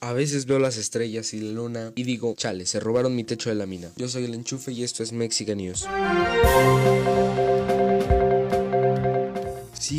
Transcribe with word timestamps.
A 0.00 0.12
veces 0.12 0.46
veo 0.46 0.60
las 0.60 0.76
estrellas 0.76 1.34
y 1.34 1.40
la 1.40 1.52
luna 1.52 1.92
y 1.96 2.04
digo, 2.04 2.34
chale, 2.36 2.66
se 2.66 2.78
robaron 2.78 3.16
mi 3.16 3.24
techo 3.24 3.50
de 3.50 3.56
la 3.56 3.66
mina. 3.66 3.90
Yo 3.96 4.08
soy 4.08 4.26
el 4.26 4.34
enchufe 4.34 4.70
y 4.70 4.84
esto 4.84 5.02
es 5.02 5.12
Mexican 5.12 5.58
News. 5.58 5.86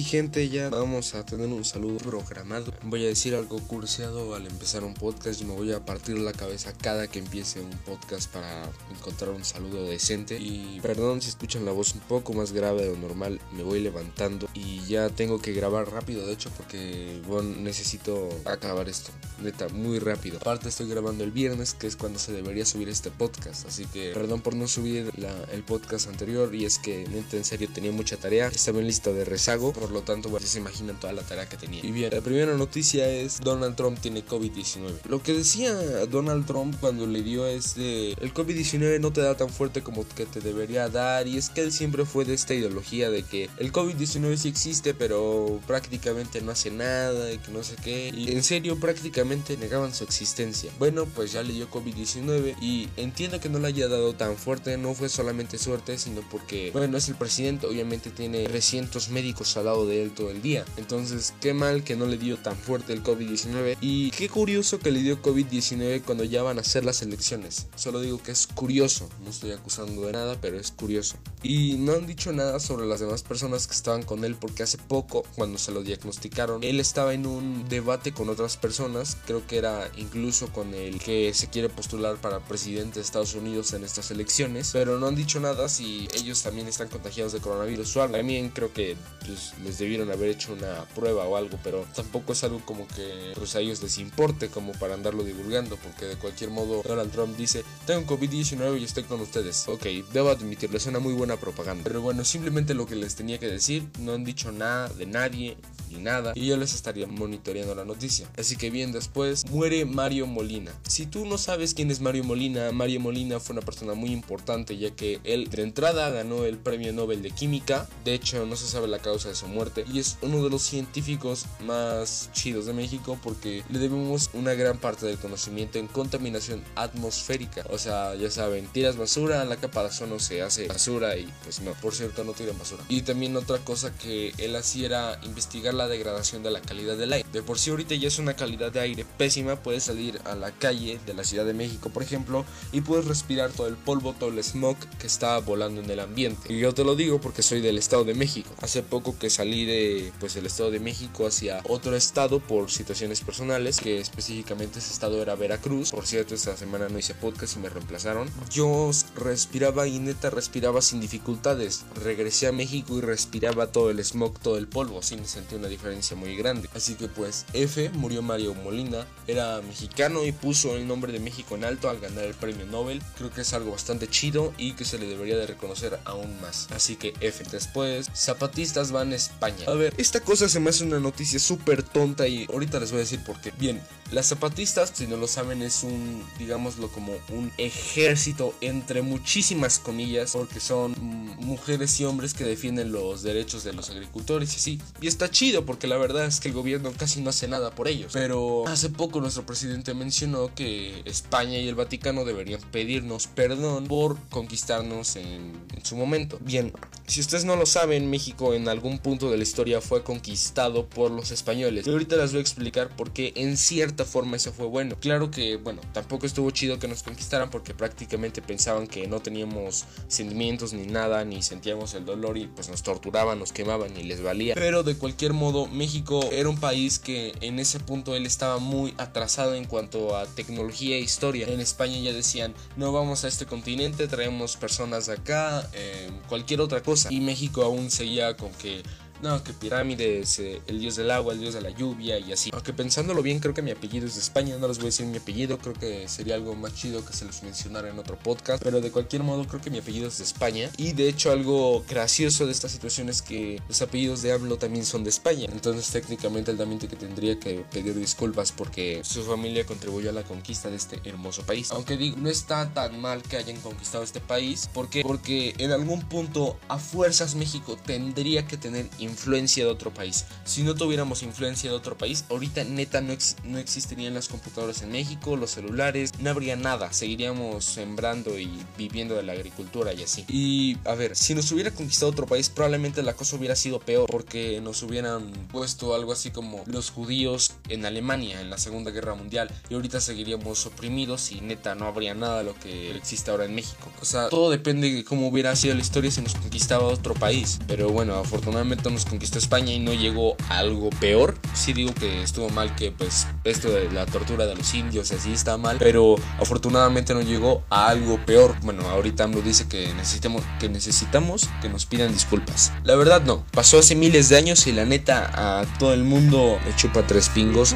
Gente, 0.03 0.49
ya 0.49 0.69
vamos 0.69 1.13
a 1.13 1.25
tener 1.25 1.47
un 1.47 1.65
saludo 1.65 1.97
programado. 1.97 2.73
Voy 2.83 3.03
a 3.03 3.07
decir 3.07 3.35
algo 3.35 3.59
curseado 3.59 4.33
al 4.33 4.47
empezar 4.47 4.83
un 4.83 4.93
podcast 4.93 5.41
y 5.41 5.45
me 5.45 5.53
voy 5.53 5.71
a 5.71 5.85
partir 5.85 6.17
la 6.17 6.31
cabeza 6.31 6.73
cada 6.73 7.07
que 7.07 7.19
empiece 7.19 7.59
un 7.59 7.69
podcast 7.85 8.31
para 8.31 8.63
encontrar 8.89 9.31
un 9.31 9.43
saludo 9.43 9.83
decente. 9.85 10.37
Y 10.39 10.79
perdón 10.81 11.21
si 11.21 11.29
escuchan 11.29 11.65
la 11.65 11.71
voz 11.71 11.93
un 11.93 12.01
poco 12.01 12.33
más 12.33 12.53
grave 12.53 12.83
de 12.83 12.91
lo 12.91 12.97
normal, 12.97 13.39
me 13.51 13.63
voy 13.63 13.81
levantando 13.81 14.47
y 14.53 14.81
ya 14.87 15.09
tengo 15.09 15.39
que 15.39 15.53
grabar 15.53 15.91
rápido, 15.91 16.25
de 16.25 16.33
hecho, 16.33 16.49
porque 16.55 17.21
necesito 17.57 18.29
acabar 18.45 18.89
esto, 18.89 19.11
neta, 19.41 19.67
muy 19.69 19.99
rápido. 19.99 20.37
Aparte 20.37 20.69
estoy 20.69 20.87
grabando 20.87 21.23
el 21.23 21.31
viernes, 21.31 21.73
que 21.73 21.87
es 21.87 21.95
cuando 21.95 22.19
se 22.19 22.31
debería 22.31 22.65
subir 22.65 22.89
este 22.89 23.11
podcast, 23.11 23.67
así 23.67 23.85
que 23.85 24.11
perdón 24.13 24.41
por 24.41 24.55
no 24.55 24.67
subir 24.67 25.11
el 25.51 25.63
podcast 25.63 26.07
anterior 26.07 26.53
y 26.55 26.65
es 26.65 26.79
que 26.79 27.07
neta, 27.09 27.37
en 27.37 27.45
serio, 27.45 27.67
tenía 27.73 27.91
mucha 27.91 28.17
tarea, 28.17 28.47
estaba 28.47 28.79
en 28.79 28.87
lista 28.87 29.11
de 29.11 29.25
rezago 29.25 29.73
lo 29.91 30.01
tanto, 30.01 30.29
bueno, 30.29 30.45
se 30.45 30.59
imaginan 30.59 30.99
toda 30.99 31.13
la 31.13 31.21
tarea 31.21 31.47
que 31.47 31.57
tenía. 31.57 31.85
Y 31.85 31.91
bien, 31.91 32.11
la 32.11 32.21
primera 32.21 32.55
noticia 32.55 33.07
es 33.09 33.39
Donald 33.39 33.75
Trump 33.75 33.99
tiene 33.99 34.25
COVID-19. 34.25 35.05
Lo 35.07 35.21
que 35.21 35.33
decía 35.33 35.73
Donald 36.07 36.45
Trump 36.45 36.75
cuando 36.79 37.05
le 37.07 37.21
dio 37.21 37.45
este, 37.45 38.11
el 38.23 38.33
COVID-19 38.33 38.99
no 38.99 39.11
te 39.11 39.21
da 39.21 39.35
tan 39.35 39.49
fuerte 39.49 39.81
como 39.81 40.07
que 40.07 40.25
te 40.25 40.39
debería 40.39 40.89
dar 40.89 41.27
y 41.27 41.37
es 41.37 41.49
que 41.49 41.61
él 41.61 41.71
siempre 41.71 42.05
fue 42.05 42.25
de 42.25 42.33
esta 42.33 42.53
ideología 42.53 43.09
de 43.09 43.23
que 43.23 43.49
el 43.57 43.71
COVID-19 43.71 44.37
sí 44.37 44.49
existe, 44.49 44.93
pero 44.93 45.59
prácticamente 45.67 46.41
no 46.41 46.51
hace 46.51 46.71
nada 46.71 47.31
y 47.31 47.37
que 47.37 47.51
no 47.51 47.63
sé 47.63 47.75
qué. 47.83 48.11
Y 48.13 48.31
en 48.31 48.43
serio, 48.43 48.79
prácticamente 48.79 49.57
negaban 49.57 49.93
su 49.93 50.03
existencia. 50.03 50.71
Bueno, 50.79 51.05
pues 51.05 51.31
ya 51.31 51.43
le 51.43 51.53
dio 51.53 51.69
COVID-19 51.69 52.55
y 52.61 52.89
entiendo 52.97 53.39
que 53.39 53.49
no 53.49 53.59
le 53.59 53.67
haya 53.67 53.87
dado 53.87 54.13
tan 54.13 54.37
fuerte, 54.37 54.77
no 54.77 54.93
fue 54.93 55.09
solamente 55.09 55.57
suerte, 55.57 55.97
sino 55.97 56.21
porque, 56.29 56.71
bueno, 56.71 56.97
es 56.97 57.07
el 57.09 57.15
presidente, 57.15 57.67
obviamente 57.67 58.09
tiene 58.09 58.43
300 58.43 59.09
médicos 59.09 59.55
al 59.57 59.67
de 59.85 60.03
él 60.03 60.11
todo 60.11 60.31
el 60.31 60.41
día. 60.41 60.65
Entonces, 60.77 61.33
qué 61.41 61.53
mal 61.53 61.83
que 61.83 61.95
no 61.95 62.05
le 62.05 62.17
dio 62.17 62.37
tan 62.37 62.55
fuerte 62.55 62.93
el 62.93 63.03
COVID-19 63.03 63.77
y 63.81 64.11
qué 64.11 64.29
curioso 64.29 64.79
que 64.79 64.91
le 64.91 65.01
dio 65.01 65.21
COVID-19 65.21 66.01
cuando 66.03 66.23
ya 66.23 66.43
van 66.43 66.59
a 66.59 66.63
ser 66.63 66.85
las 66.85 67.01
elecciones. 67.01 67.67
Solo 67.75 68.01
digo 68.01 68.21
que 68.21 68.31
es 68.31 68.47
curioso, 68.47 69.09
no 69.23 69.29
estoy 69.29 69.51
acusando 69.51 70.01
de 70.03 70.13
nada, 70.13 70.37
pero 70.41 70.59
es 70.59 70.71
curioso. 70.71 71.17
Y 71.43 71.73
no 71.77 71.93
han 71.93 72.07
dicho 72.07 72.31
nada 72.33 72.59
sobre 72.59 72.85
las 72.85 72.99
demás 72.99 73.23
personas 73.23 73.67
que 73.67 73.73
estaban 73.73 74.03
con 74.03 74.25
él 74.25 74.35
porque 74.35 74.63
hace 74.63 74.77
poco, 74.77 75.23
cuando 75.35 75.57
se 75.57 75.71
lo 75.71 75.83
diagnosticaron, 75.83 76.63
él 76.63 76.79
estaba 76.79 77.13
en 77.13 77.25
un 77.25 77.67
debate 77.69 78.13
con 78.13 78.29
otras 78.29 78.57
personas, 78.57 79.17
creo 79.25 79.45
que 79.47 79.57
era 79.57 79.89
incluso 79.97 80.51
con 80.51 80.73
el 80.73 80.99
que 80.99 81.33
se 81.33 81.47
quiere 81.47 81.69
postular 81.69 82.17
para 82.17 82.39
presidente 82.39 82.95
de 82.95 83.01
Estados 83.01 83.35
Unidos 83.35 83.73
en 83.73 83.83
estas 83.83 84.11
elecciones, 84.11 84.71
pero 84.73 84.99
no 84.99 85.07
han 85.07 85.15
dicho 85.15 85.39
nada 85.39 85.69
si 85.69 86.07
ellos 86.13 86.41
también 86.41 86.67
están 86.67 86.89
contagiados 86.89 87.33
de 87.33 87.39
coronavirus 87.39 87.95
o 87.95 88.01
algo. 88.03 88.17
También 88.17 88.49
creo 88.49 88.73
que 88.73 88.95
pues, 89.25 89.53
debieron 89.77 90.11
haber 90.11 90.29
hecho 90.29 90.53
una 90.53 90.85
prueba 90.95 91.25
o 91.25 91.35
algo, 91.35 91.59
pero 91.63 91.85
tampoco 91.95 92.33
es 92.33 92.43
algo 92.43 92.61
como 92.65 92.87
que 92.87 93.33
pues, 93.35 93.55
a 93.55 93.59
ellos 93.59 93.81
les 93.83 93.97
importe 93.97 94.49
como 94.49 94.71
para 94.73 94.93
andarlo 94.93 95.23
divulgando, 95.23 95.77
porque 95.77 96.05
de 96.05 96.15
cualquier 96.15 96.49
modo 96.49 96.81
Donald 96.83 97.11
Trump 97.11 97.35
dice, 97.37 97.63
tengo 97.85 98.05
COVID-19 98.05 98.79
y 98.79 98.83
estoy 98.83 99.03
con 99.03 99.21
ustedes. 99.21 99.67
Ok, 99.67 99.85
debo 100.13 100.29
admitirlo, 100.29 100.77
es 100.77 100.85
una 100.85 100.99
muy 100.99 101.13
buena 101.13 101.37
propaganda. 101.37 101.83
Pero 101.83 102.01
bueno, 102.01 102.23
simplemente 102.23 102.73
lo 102.73 102.85
que 102.85 102.95
les 102.95 103.15
tenía 103.15 103.39
que 103.39 103.47
decir, 103.47 103.83
no 103.99 104.13
han 104.13 104.23
dicho 104.23 104.51
nada 104.51 104.89
de 104.89 105.05
nadie, 105.05 105.57
ni 105.91 105.99
nada 105.99 106.33
y 106.35 106.47
yo 106.47 106.57
les 106.57 106.73
estaría 106.73 107.07
monitoreando 107.07 107.75
la 107.75 107.85
noticia. 107.85 108.27
Así 108.37 108.55
que 108.55 108.69
bien, 108.69 108.91
después 108.91 109.49
muere 109.49 109.85
Mario 109.85 110.27
Molina. 110.27 110.71
Si 110.87 111.05
tú 111.05 111.25
no 111.25 111.37
sabes 111.37 111.73
quién 111.73 111.91
es 111.91 111.99
Mario 111.99 112.23
Molina, 112.23 112.71
Mario 112.71 112.99
Molina 112.99 113.39
fue 113.39 113.53
una 113.53 113.61
persona 113.61 113.93
muy 113.93 114.11
importante 114.11 114.77
ya 114.77 114.91
que 114.91 115.19
él 115.23 115.49
de 115.49 115.63
entrada 115.63 116.09
ganó 116.09 116.45
el 116.45 116.57
premio 116.57 116.93
Nobel 116.93 117.21
de 117.21 117.31
Química. 117.31 117.87
De 118.05 118.13
hecho, 118.13 118.45
no 118.45 118.55
se 118.55 118.67
sabe 118.67 118.87
la 118.87 118.99
causa 118.99 119.29
de 119.29 119.35
su 119.35 119.47
muerte 119.47 119.85
y 119.91 119.99
es 119.99 120.17
uno 120.21 120.43
de 120.43 120.49
los 120.49 120.61
científicos 120.61 121.45
más 121.65 122.29
chidos 122.33 122.65
de 122.65 122.73
México 122.73 123.19
porque 123.21 123.63
le 123.69 123.79
debemos 123.79 124.29
una 124.33 124.53
gran 124.53 124.77
parte 124.77 125.05
del 125.05 125.17
conocimiento 125.17 125.79
en 125.79 125.87
contaminación 125.87 126.63
atmosférica. 126.75 127.65
O 127.69 127.77
sea, 127.77 128.15
ya 128.15 128.31
saben, 128.31 128.67
tiras 128.67 128.97
basura, 128.97 129.45
la 129.45 129.57
capa 129.57 129.81
de 129.81 129.87
ozono 129.89 130.19
se 130.19 130.41
hace 130.41 130.67
basura 130.67 131.17
y 131.17 131.31
pues 131.43 131.61
no, 131.61 131.73
por 131.73 131.93
cierto 131.93 132.23
no 132.23 132.33
tiran 132.33 132.57
basura. 132.57 132.83
Y 132.89 133.01
también 133.01 133.35
otra 133.35 133.57
cosa 133.59 133.95
que 133.95 134.33
él 134.37 134.55
hacía 134.55 134.85
era 134.85 135.19
investigar 135.23 135.73
la 135.79 135.87
degradación 135.87 136.43
de 136.43 136.51
la 136.51 136.61
calidad 136.61 136.97
del 136.97 137.13
aire. 137.13 137.27
De 137.31 137.41
por 137.41 137.57
sí 137.57 137.69
ahorita 137.69 137.95
ya 137.95 138.09
es 138.09 138.19
una 138.19 138.35
calidad 138.35 138.71
de 138.71 138.81
aire 138.81 139.05
pésima, 139.17 139.55
puedes 139.55 139.83
salir 139.85 140.19
a 140.25 140.35
la 140.35 140.51
calle 140.51 140.99
de 141.05 141.13
la 141.13 141.23
Ciudad 141.23 141.45
de 141.45 141.53
México, 141.53 141.89
por 141.89 142.03
ejemplo, 142.03 142.45
y 142.73 142.81
puedes 142.81 143.05
respirar 143.05 143.49
todo 143.51 143.67
el 143.67 143.75
polvo, 143.75 144.13
todo 144.13 144.29
el 144.29 144.43
smog 144.43 144.77
que 144.99 145.07
está 145.07 145.37
volando 145.39 145.81
en 145.81 145.89
el 145.89 146.01
ambiente. 146.01 146.53
Y 146.53 146.59
yo 146.59 146.73
te 146.73 146.83
lo 146.83 146.95
digo 146.95 147.21
porque 147.21 147.41
soy 147.41 147.61
del 147.61 147.77
Estado 147.77 148.03
de 148.03 148.13
México. 148.13 148.49
Hace 148.61 148.83
poco 148.83 149.17
que 149.17 149.29
salí 149.29 149.65
de 149.65 150.11
pues 150.19 150.35
el 150.35 150.45
Estado 150.45 150.69
de 150.69 150.81
México 150.81 151.25
hacia 151.25 151.61
otro 151.69 151.95
estado 151.95 152.41
por 152.41 152.69
situaciones 152.69 153.21
personales, 153.21 153.79
que 153.79 153.99
específicamente 153.99 154.79
ese 154.79 154.91
estado 154.91 155.21
era 155.21 155.35
Veracruz. 155.35 155.91
Por 155.91 156.05
cierto, 156.05 156.35
esta 156.35 156.57
semana 156.57 156.89
no 156.89 156.99
hice 156.99 157.13
podcast 157.13 157.55
y 157.55 157.59
me 157.59 157.69
reemplazaron. 157.69 158.29
Yo 158.51 158.91
respiraba 159.15 159.87
y 159.87 159.99
neta 159.99 160.29
respiraba 160.29 160.81
sin 160.81 160.99
dificultades. 160.99 161.85
Regresé 162.03 162.47
a 162.47 162.51
México 162.51 162.97
y 162.97 163.01
respiraba 163.01 163.71
todo 163.71 163.89
el 163.89 164.03
smog, 164.03 164.37
todo 164.39 164.57
el 164.57 164.67
polvo, 164.67 165.01
sin 165.01 165.25
sentir 165.25 165.57
una 165.57 165.68
diferencia 165.69 166.17
muy 166.17 166.35
grande. 166.35 166.69
Así 166.75 166.95
que 166.95 167.07
pues 167.07 167.45
F 167.53 167.89
murió 167.91 168.21
Mario 168.21 168.53
Molina, 168.53 169.07
era 169.27 169.61
mexicano 169.61 170.25
y 170.25 170.31
puso 170.31 170.75
el 170.75 170.87
nombre 170.87 171.13
de 171.13 171.19
México 171.19 171.55
en 171.55 171.63
alto 171.63 171.89
al 171.89 171.99
ganar 171.99 172.25
el 172.25 172.33
premio 172.33 172.65
Nobel. 172.65 173.01
Creo 173.17 173.31
que 173.31 173.41
es 173.41 173.53
algo 173.53 173.71
bastante 173.71 174.07
chido 174.07 174.53
y 174.57 174.73
que 174.73 174.85
se 174.85 174.97
le 174.97 175.07
debería 175.07 175.37
de 175.37 175.47
reconocer 175.47 175.99
aún 176.05 176.39
más. 176.41 176.67
Así 176.71 176.95
que 176.95 177.13
F. 177.21 177.43
Después, 177.51 178.09
zapatistas 178.15 178.91
van 178.91 179.13
a 179.13 179.15
España. 179.15 179.65
A 179.67 179.73
ver, 179.73 179.93
esta 179.97 180.19
cosa 180.19 180.49
se 180.49 180.59
me 180.59 180.69
hace 180.69 180.83
una 180.83 180.99
noticia 180.99 181.39
súper 181.39 181.83
tonta 181.83 182.27
y 182.27 182.45
ahorita 182.51 182.79
les 182.79 182.91
voy 182.91 182.99
a 182.99 183.01
decir 183.01 183.23
por 183.23 183.39
qué. 183.39 183.51
Bien, 183.57 183.81
las 184.11 184.27
zapatistas, 184.27 184.91
si 184.93 185.05
no 185.05 185.17
lo 185.17 185.27
saben, 185.27 185.61
es 185.61 185.83
un, 185.83 186.25
digámoslo 186.39 186.89
como 186.89 187.13
un 187.29 187.51
ejército 187.57 188.55
entre 188.61 189.03
muchísimas 189.03 189.77
comillas, 189.77 190.31
porque 190.31 190.59
son 190.59 190.95
mujeres 191.37 191.99
y 191.99 192.05
hombres 192.05 192.33
que 192.33 192.43
defienden 192.43 192.91
los 192.91 193.21
derechos 193.21 193.63
de 193.63 193.73
los 193.73 193.89
agricultores 193.89 194.53
y 194.53 194.55
así. 194.57 194.81
Y 195.01 195.07
está 195.07 195.29
chido 195.29 195.58
porque 195.65 195.87
la 195.87 195.97
verdad 195.97 196.25
es 196.25 196.39
que 196.39 196.49
el 196.49 196.53
gobierno 196.53 196.91
casi 196.97 197.21
no 197.21 197.29
hace 197.29 197.47
nada 197.47 197.71
por 197.71 197.87
ellos. 197.87 198.11
Pero 198.13 198.67
hace 198.67 198.89
poco 198.89 199.21
nuestro 199.21 199.45
presidente 199.45 199.93
mencionó 199.93 200.53
que 200.53 201.01
España 201.05 201.57
y 201.57 201.67
el 201.67 201.75
Vaticano 201.75 202.25
deberían 202.25 202.61
pedirnos 202.71 203.27
perdón 203.27 203.87
por 203.87 204.17
conquistarnos 204.29 205.15
en, 205.15 205.53
en 205.75 205.85
su 205.85 205.95
momento. 205.95 206.37
Bien, 206.41 206.73
si 207.07 207.21
ustedes 207.21 207.45
no 207.45 207.55
lo 207.55 207.65
saben, 207.65 208.09
México 208.09 208.53
en 208.53 208.67
algún 208.67 208.99
punto 208.99 209.31
de 209.31 209.37
la 209.37 209.43
historia 209.43 209.81
fue 209.81 210.03
conquistado 210.03 210.85
por 210.87 211.11
los 211.11 211.31
españoles. 211.31 211.87
Y 211.87 211.89
ahorita 211.89 212.15
les 212.17 212.31
voy 212.31 212.39
a 212.39 212.41
explicar 212.41 212.95
por 212.95 213.11
qué 213.11 213.33
en 213.35 213.57
cierta 213.57 214.05
forma 214.05 214.37
eso 214.37 214.53
fue 214.53 214.67
bueno. 214.67 214.95
Claro 214.99 215.31
que, 215.31 215.57
bueno, 215.57 215.81
tampoco 215.93 216.25
estuvo 216.25 216.51
chido 216.51 216.79
que 216.79 216.87
nos 216.87 217.03
conquistaran 217.03 217.49
porque 217.49 217.73
prácticamente 217.73 218.41
pensaban 218.41 218.87
que 218.87 219.07
no 219.07 219.21
teníamos 219.21 219.85
sentimientos 220.07 220.73
ni 220.73 220.85
nada, 220.85 221.25
ni 221.25 221.41
sentíamos 221.41 221.93
el 221.93 222.05
dolor 222.05 222.37
y 222.37 222.47
pues 222.47 222.69
nos 222.69 222.83
torturaban, 222.83 223.39
nos 223.39 223.51
quemaban 223.51 223.97
y 223.97 224.03
les 224.03 224.21
valía. 224.21 224.55
Pero 224.55 224.83
de 224.83 224.95
cualquier 224.95 225.33
modo, 225.33 225.48
México 225.67 226.29
era 226.31 226.49
un 226.49 226.57
país 226.57 226.99
que 226.99 227.33
en 227.41 227.59
ese 227.59 227.79
punto 227.79 228.15
él 228.15 228.25
estaba 228.25 228.59
muy 228.59 228.93
atrasado 228.97 229.55
en 229.55 229.65
cuanto 229.65 230.15
a 230.15 230.25
tecnología 230.25 230.95
e 230.95 230.99
historia. 230.99 231.47
En 231.47 231.59
España 231.59 231.97
ya 231.99 232.13
decían, 232.13 232.53
no 232.77 232.91
vamos 232.91 233.23
a 233.23 233.27
este 233.27 233.45
continente, 233.45 234.07
traemos 234.07 234.57
personas 234.57 235.07
de 235.07 235.13
acá, 235.13 235.69
eh, 235.73 236.09
cualquier 236.27 236.61
otra 236.61 236.81
cosa. 236.81 237.11
Y 237.11 237.19
México 237.19 237.63
aún 237.63 237.91
seguía 237.91 238.35
con 238.35 238.51
que 238.53 238.83
no, 239.21 239.43
que 239.43 239.53
pirámides, 239.53 240.39
eh, 240.39 240.61
el 240.67 240.79
dios 240.79 240.95
del 240.95 241.11
agua, 241.11 241.33
el 241.33 241.39
dios 241.39 241.53
de 241.53 241.61
la 241.61 241.69
lluvia 241.69 242.19
y 242.19 242.31
así. 242.31 242.49
Aunque 242.53 242.73
pensándolo 242.73 243.21
bien, 243.21 243.39
creo 243.39 243.53
que 243.53 243.61
mi 243.61 243.71
apellido 243.71 244.07
es 244.07 244.15
de 244.15 244.21
España, 244.21 244.57
no 244.57 244.67
les 244.67 244.77
voy 244.77 244.85
a 244.85 244.87
decir 244.87 245.05
mi 245.05 245.17
apellido, 245.17 245.57
creo 245.57 245.73
que 245.73 246.07
sería 246.07 246.35
algo 246.35 246.55
más 246.55 246.73
chido 246.75 247.05
que 247.05 247.13
se 247.13 247.25
los 247.25 247.43
mencionara 247.43 247.89
en 247.89 247.99
otro 247.99 248.17
podcast, 248.17 248.63
pero 248.63 248.81
de 248.81 248.91
cualquier 248.91 249.23
modo 249.23 249.45
creo 249.47 249.61
que 249.61 249.69
mi 249.69 249.79
apellido 249.79 250.07
es 250.07 250.17
de 250.17 250.23
España. 250.23 250.69
Y 250.77 250.93
de 250.93 251.09
hecho 251.09 251.31
algo 251.31 251.83
gracioso 251.89 252.45
de 252.45 252.51
esta 252.51 252.69
situación 252.69 253.09
es 253.09 253.21
que 253.21 253.61
los 253.67 253.81
apellidos 253.81 254.21
de 254.21 254.31
AMLO 254.31 254.57
también 254.57 254.85
son 254.85 255.03
de 255.03 255.09
España, 255.09 255.47
entonces 255.51 255.89
técnicamente 255.89 256.51
el 256.51 256.57
también 256.57 256.79
que 256.79 256.87
tendría 256.87 257.39
que 257.39 257.65
pedir 257.71 257.95
disculpas 257.95 258.51
porque 258.51 259.01
su 259.03 259.23
familia 259.23 259.65
contribuyó 259.65 260.09
a 260.09 260.13
la 260.13 260.23
conquista 260.23 260.69
de 260.69 260.75
este 260.75 260.99
hermoso 261.03 261.43
país. 261.43 261.71
Aunque 261.71 261.97
digo, 261.97 262.17
no 262.17 262.29
está 262.29 262.73
tan 262.73 262.99
mal 262.99 263.23
que 263.23 263.37
hayan 263.37 263.59
conquistado 263.61 264.03
este 264.03 264.19
país, 264.19 264.69
¿por 264.73 264.89
qué? 264.89 265.01
Porque 265.01 265.53
en 265.57 265.71
algún 265.71 266.01
punto 266.01 266.57
a 266.67 266.77
fuerzas 266.77 267.35
México 267.35 267.77
tendría 267.85 268.45
que 268.47 268.57
tener 268.57 268.89
influencia 269.09 269.65
de 269.65 269.69
otro 269.69 269.93
país. 269.93 270.25
Si 270.45 270.63
no 270.63 270.75
tuviéramos 270.75 271.23
influencia 271.23 271.69
de 271.69 271.75
otro 271.75 271.97
país, 271.97 272.25
ahorita 272.29 272.63
neta 272.63 273.01
no, 273.01 273.13
no 273.43 273.57
existirían 273.57 274.13
las 274.13 274.27
computadoras 274.27 274.81
en 274.81 274.91
México, 274.91 275.35
los 275.35 275.51
celulares, 275.51 276.11
no 276.19 276.29
habría 276.29 276.55
nada. 276.55 276.93
Seguiríamos 276.93 277.65
sembrando 277.65 278.39
y 278.39 278.49
viviendo 278.77 279.15
de 279.15 279.23
la 279.23 279.33
agricultura 279.33 279.93
y 279.93 280.03
así. 280.03 280.25
Y 280.27 280.77
a 280.85 280.95
ver, 280.95 281.15
si 281.15 281.35
nos 281.35 281.51
hubiera 281.51 281.71
conquistado 281.71 282.11
otro 282.11 282.25
país, 282.25 282.49
probablemente 282.49 283.03
la 283.03 283.13
cosa 283.13 283.35
hubiera 283.35 283.55
sido 283.55 283.79
peor 283.79 284.09
porque 284.09 284.61
nos 284.61 284.81
hubieran 284.83 285.31
puesto 285.51 285.93
algo 285.93 286.13
así 286.13 286.31
como 286.31 286.63
los 286.65 286.91
judíos 286.91 287.53
en 287.67 287.85
Alemania 287.85 288.41
en 288.41 288.49
la 288.49 288.57
Segunda 288.57 288.91
Guerra 288.91 289.15
Mundial 289.15 289.49
y 289.69 289.73
ahorita 289.73 289.99
seguiríamos 289.99 290.65
oprimidos 290.65 291.31
y 291.31 291.41
neta 291.41 291.75
no 291.75 291.85
habría 291.85 292.13
nada 292.13 292.39
de 292.39 292.43
lo 292.43 292.55
que 292.55 292.95
existe 292.95 293.31
ahora 293.31 293.45
en 293.45 293.55
México. 293.55 293.91
O 294.01 294.05
sea, 294.05 294.29
todo 294.29 294.49
depende 294.51 294.91
de 294.91 295.03
cómo 295.03 295.27
hubiera 295.27 295.55
sido 295.55 295.75
la 295.75 295.81
historia 295.81 296.11
si 296.11 296.21
nos 296.21 296.35
conquistaba 296.35 296.83
otro 296.83 297.13
país. 297.13 297.59
Pero 297.67 297.89
bueno, 297.89 298.15
afortunadamente 298.15 298.89
nos 298.99 299.05
conquistó 299.09 299.39
España 299.39 299.71
y 299.71 299.79
no 299.79 299.93
llegó 299.93 300.35
a 300.49 300.57
algo 300.57 300.89
peor. 300.89 301.37
Sí 301.53 301.71
digo 301.71 301.93
que 301.93 302.21
estuvo 302.21 302.49
mal 302.49 302.75
que 302.75 302.91
pues 302.91 303.27
esto 303.45 303.69
de 303.69 303.89
la 303.91 304.05
tortura 304.05 304.45
de 304.45 304.55
los 304.55 304.73
indios 304.73 305.11
así 305.13 305.31
está 305.31 305.57
mal, 305.57 305.77
pero 305.79 306.15
afortunadamente 306.37 307.13
no 307.13 307.21
llegó 307.21 307.63
a 307.69 307.87
algo 307.87 308.19
peor. 308.25 308.55
Bueno, 308.61 308.89
ahorita 308.89 309.23
AMLO 309.23 309.41
dice 309.41 309.69
que 309.69 309.93
necesitamos 309.93 310.43
que 310.59 310.67
necesitamos 310.67 311.49
que 311.61 311.69
nos 311.69 311.85
pidan 311.85 312.11
disculpas. 312.11 312.73
La 312.83 312.95
verdad 312.95 313.21
no, 313.21 313.45
pasó 313.51 313.79
hace 313.79 313.95
miles 313.95 314.27
de 314.27 314.35
años 314.35 314.67
y 314.67 314.73
la 314.73 314.83
neta 314.83 315.61
a 315.61 315.65
todo 315.77 315.93
el 315.93 316.03
mundo 316.03 316.59
le 316.65 316.75
chupa 316.75 317.07
tres 317.07 317.29
pingos. 317.29 317.75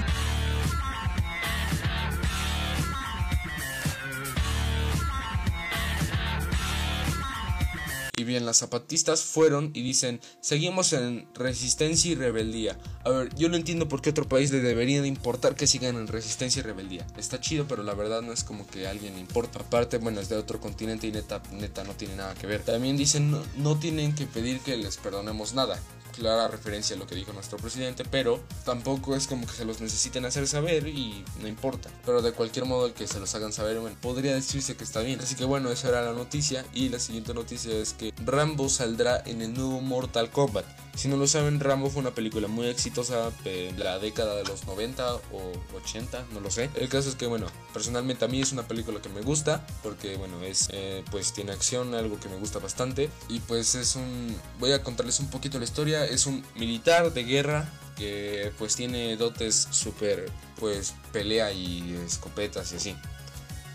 Zapatistas 8.58 9.22
fueron 9.24 9.72
y 9.74 9.82
dicen, 9.82 10.20
seguimos 10.42 10.94
en 10.94 11.28
resistencia 11.34 12.12
y 12.12 12.16
rebeldía. 12.16 12.78
A 13.04 13.10
ver, 13.10 13.36
yo 13.36 13.50
no 13.50 13.56
entiendo 13.56 13.88
por 13.88 14.02
qué 14.02 14.12
otro 14.12 14.28
país 14.28 14.52
le 14.52 14.62
debería 14.62 15.02
de 15.02 15.08
importar 15.08 15.56
que 15.56 15.68
sigan 15.68 15.96
en 15.96 16.08
resistencia 16.08 16.60
y 16.60 16.64
rebeldía. 16.64 17.06
Está 17.18 17.40
chido, 17.40 17.66
pero 17.68 17.84
la 17.84 17.94
verdad 17.94 18.22
no 18.22 18.34
es 18.34 18.44
como 18.44 18.68
que 18.68 18.88
a 18.88 18.92
alguien 18.92 19.16
le 19.16 19.20
importa. 19.20 19.60
Aparte, 19.60 19.98
bueno, 19.98 20.20
es 20.22 20.30
de 20.30 20.36
otro 20.36 20.60
continente 20.60 21.08
y 21.08 21.12
neta, 21.12 21.42
neta 21.52 21.84
no 21.84 21.94
tiene 21.94 22.16
nada 22.16 22.34
que 22.36 22.48
ver. 22.48 22.62
También 22.62 22.98
dicen, 22.98 23.36
no 23.58 23.80
tienen 23.80 24.16
que 24.16 24.26
pedir 24.26 24.60
que 24.60 24.78
les 24.78 24.98
perdonemos 24.98 25.54
nada 25.54 25.80
clara 26.14 26.48
referencia 26.48 26.96
a 26.96 27.00
lo 27.00 27.08
que 27.08 27.16
dijo 27.16 27.34
nuestro 27.34 27.58
presidente, 27.58 28.06
pero 28.10 28.40
tampoco 28.64 29.16
es 29.16 29.28
como 29.28 29.46
que 29.46 29.54
se 29.54 29.66
los 29.66 29.82
necesiten 29.82 30.26
hacer 30.26 30.48
saber 30.48 30.88
y 30.88 31.26
no 31.42 31.48
importa. 31.48 31.90
Pero 32.06 32.22
de 32.22 32.32
cualquier 32.32 32.66
modo 32.66 32.88
el 32.88 32.94
que 32.94 33.08
se 33.08 33.20
los 33.20 33.34
hagan 33.36 33.52
saber, 33.52 33.80
bueno, 33.80 33.98
podría 34.02 34.34
decirse 34.34 34.76
que 34.76 34.84
está 34.84 35.02
bien. 35.02 35.20
Así 35.20 35.36
que 35.36 35.46
bueno, 35.46 35.72
esa 35.72 35.90
era 35.90 36.02
la 36.02 36.14
noticia 36.14 36.66
y 36.74 36.90
la 36.90 37.00
siguiente 37.00 37.34
noticia 37.34 37.74
es 37.74 37.94
que 37.94 38.14
Rambo 38.26 38.70
saldrá 38.70 39.22
en 39.26 39.42
el 39.42 39.54
nuevo 39.54 39.82
Mortal 39.82 40.30
Kombat. 40.30 40.66
Si 40.96 41.08
no 41.08 41.18
lo 41.18 41.26
saben, 41.26 41.60
Rambo 41.60 41.90
fue 41.90 42.02
una 42.02 42.12
película 42.12 42.48
muy 42.48 42.68
exitosa 42.68 43.32
en 43.46 43.80
la 43.80 43.98
década 43.98 44.36
de 44.36 44.44
los 44.44 44.68
90 44.68 45.16
o 45.16 45.52
80, 45.76 46.26
no 46.34 46.40
lo 46.40 46.52
sé. 46.52 46.70
El 46.76 46.88
caso 46.88 47.10
es 47.10 47.16
que, 47.16 47.26
bueno, 47.26 47.48
personalmente 47.74 48.26
a 48.26 48.28
mí 48.28 48.40
es 48.40 48.52
una 48.52 48.68
película 48.68 49.02
que 49.02 49.10
me 49.10 49.22
gusta 49.22 49.66
porque, 49.82 50.18
bueno, 50.18 50.44
es, 50.44 50.70
eh, 50.72 51.04
pues 51.10 51.34
tiene 51.34 51.52
acción, 51.52 51.96
algo 51.96 52.20
que 52.20 52.30
me 52.30 52.36
gusta 52.36 52.60
bastante. 52.60 53.10
Y 53.28 53.40
pues 53.40 53.74
es 53.74 53.96
un, 53.96 54.36
voy 54.60 54.72
a 54.72 54.84
contarles 54.84 55.20
un 55.20 55.30
poquito 55.30 55.58
la 55.58 55.64
historia. 55.64 56.03
Es 56.06 56.26
un 56.26 56.44
militar 56.56 57.14
de 57.14 57.24
guerra 57.24 57.70
que 57.98 58.52
pues 58.58 58.76
tiene 58.76 59.16
dotes 59.18 59.68
súper, 59.72 60.32
pues 60.60 60.96
pelea 61.12 61.52
y 61.52 61.94
escopetas 62.06 62.72
y 62.74 62.76
así. 62.76 62.96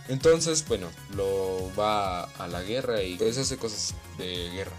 Entonces, 0.09 0.65
bueno, 0.67 0.89
lo 1.15 1.71
va 1.79 2.25
a 2.25 2.49
la 2.49 2.63
guerra 2.63 3.03
y 3.03 3.17
pues 3.17 3.37
hace 3.37 3.59
cosas 3.59 3.95
de 4.17 4.51
guerra. 4.51 4.73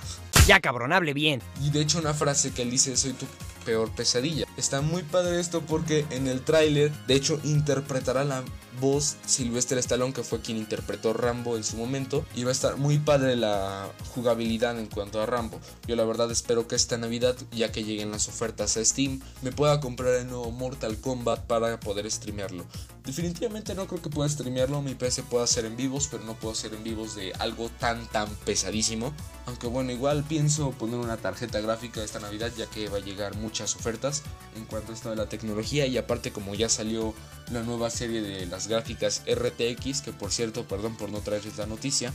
Ya 0.47 0.59
cabrón, 0.59 0.91
hable 0.91 1.13
bien. 1.13 1.41
Y 1.61 1.69
de 1.69 1.81
hecho 1.81 1.99
una 1.99 2.13
frase 2.13 2.51
que 2.51 2.63
él 2.63 2.71
dice, 2.71 2.97
soy 2.97 3.13
tu 3.13 3.27
peor 3.65 3.91
pesadilla. 3.91 4.45
Está 4.57 4.81
muy 4.81 5.03
padre 5.03 5.39
esto 5.39 5.61
porque 5.61 6.05
en 6.09 6.27
el 6.27 6.41
tráiler, 6.41 6.91
de 7.07 7.15
hecho, 7.15 7.39
interpretará 7.43 8.23
la 8.23 8.43
voz 8.79 9.17
Sylvester 9.25 9.77
Stallone, 9.77 10.13
que 10.13 10.23
fue 10.23 10.41
quien 10.41 10.57
interpretó 10.57 11.13
Rambo 11.13 11.57
en 11.57 11.63
su 11.63 11.77
momento. 11.77 12.25
Y 12.35 12.43
va 12.43 12.49
a 12.49 12.53
estar 12.53 12.77
muy 12.77 12.97
padre 12.99 13.35
la 13.35 13.89
jugabilidad 14.13 14.79
en 14.79 14.87
cuanto 14.87 15.21
a 15.21 15.25
Rambo. 15.25 15.59
Yo 15.87 15.95
la 15.95 16.05
verdad 16.05 16.31
espero 16.31 16.67
que 16.67 16.75
esta 16.75 16.97
Navidad, 16.97 17.35
ya 17.51 17.71
que 17.71 17.83
lleguen 17.83 18.11
las 18.11 18.27
ofertas 18.27 18.77
a 18.77 18.85
Steam, 18.85 19.21
me 19.41 19.51
pueda 19.51 19.79
comprar 19.79 20.13
el 20.15 20.27
nuevo 20.27 20.51
Mortal 20.51 20.97
Kombat 20.99 21.45
para 21.45 21.79
poder 21.79 22.09
streamearlo. 22.09 22.65
Definitivamente 23.05 23.73
no 23.73 23.87
creo 23.87 24.01
que 24.01 24.09
pueda 24.09 24.29
streamearlo, 24.29 24.81
mi 24.81 24.93
PC 24.93 25.23
puede 25.23 25.43
hacer 25.43 25.65
en 25.65 25.75
vivos, 25.75 26.07
pero 26.11 26.23
no 26.25 26.35
puedo 26.35 26.53
hacer 26.53 26.73
en 26.73 26.83
vivos 26.83 27.15
de 27.15 27.33
algo 27.39 27.69
tan 27.79 28.05
tan 28.07 28.29
pesadísimo. 28.45 29.13
Aunque 29.47 29.65
bueno, 29.67 29.91
igual 29.91 30.23
pienso 30.23 30.71
poner 30.71 30.99
una 30.99 31.17
tarjeta 31.17 31.59
gráfica 31.59 32.03
esta 32.03 32.19
Navidad 32.19 32.51
ya 32.55 32.67
que 32.67 32.87
va 32.87 32.97
a 32.97 33.01
llegar 33.01 33.35
muchas 33.49 33.75
ofertas 33.75 34.21
en 34.55 34.65
cuanto 34.65 34.91
a 34.91 34.95
esto 34.95 35.09
de 35.09 35.15
la 35.15 35.27
tecnología. 35.27 35.87
Y 35.87 35.97
aparte 35.97 36.31
como 36.31 36.53
ya 36.53 36.69
salió 36.69 37.15
la 37.51 37.63
nueva 37.63 37.89
serie 37.89 38.21
de 38.21 38.45
las 38.45 38.67
gráficas 38.67 39.23
RTX, 39.27 40.01
que 40.01 40.13
por 40.13 40.31
cierto, 40.31 40.67
perdón 40.67 40.95
por 40.95 41.09
no 41.09 41.21
traerles 41.21 41.57
la 41.57 41.65
noticia, 41.65 42.13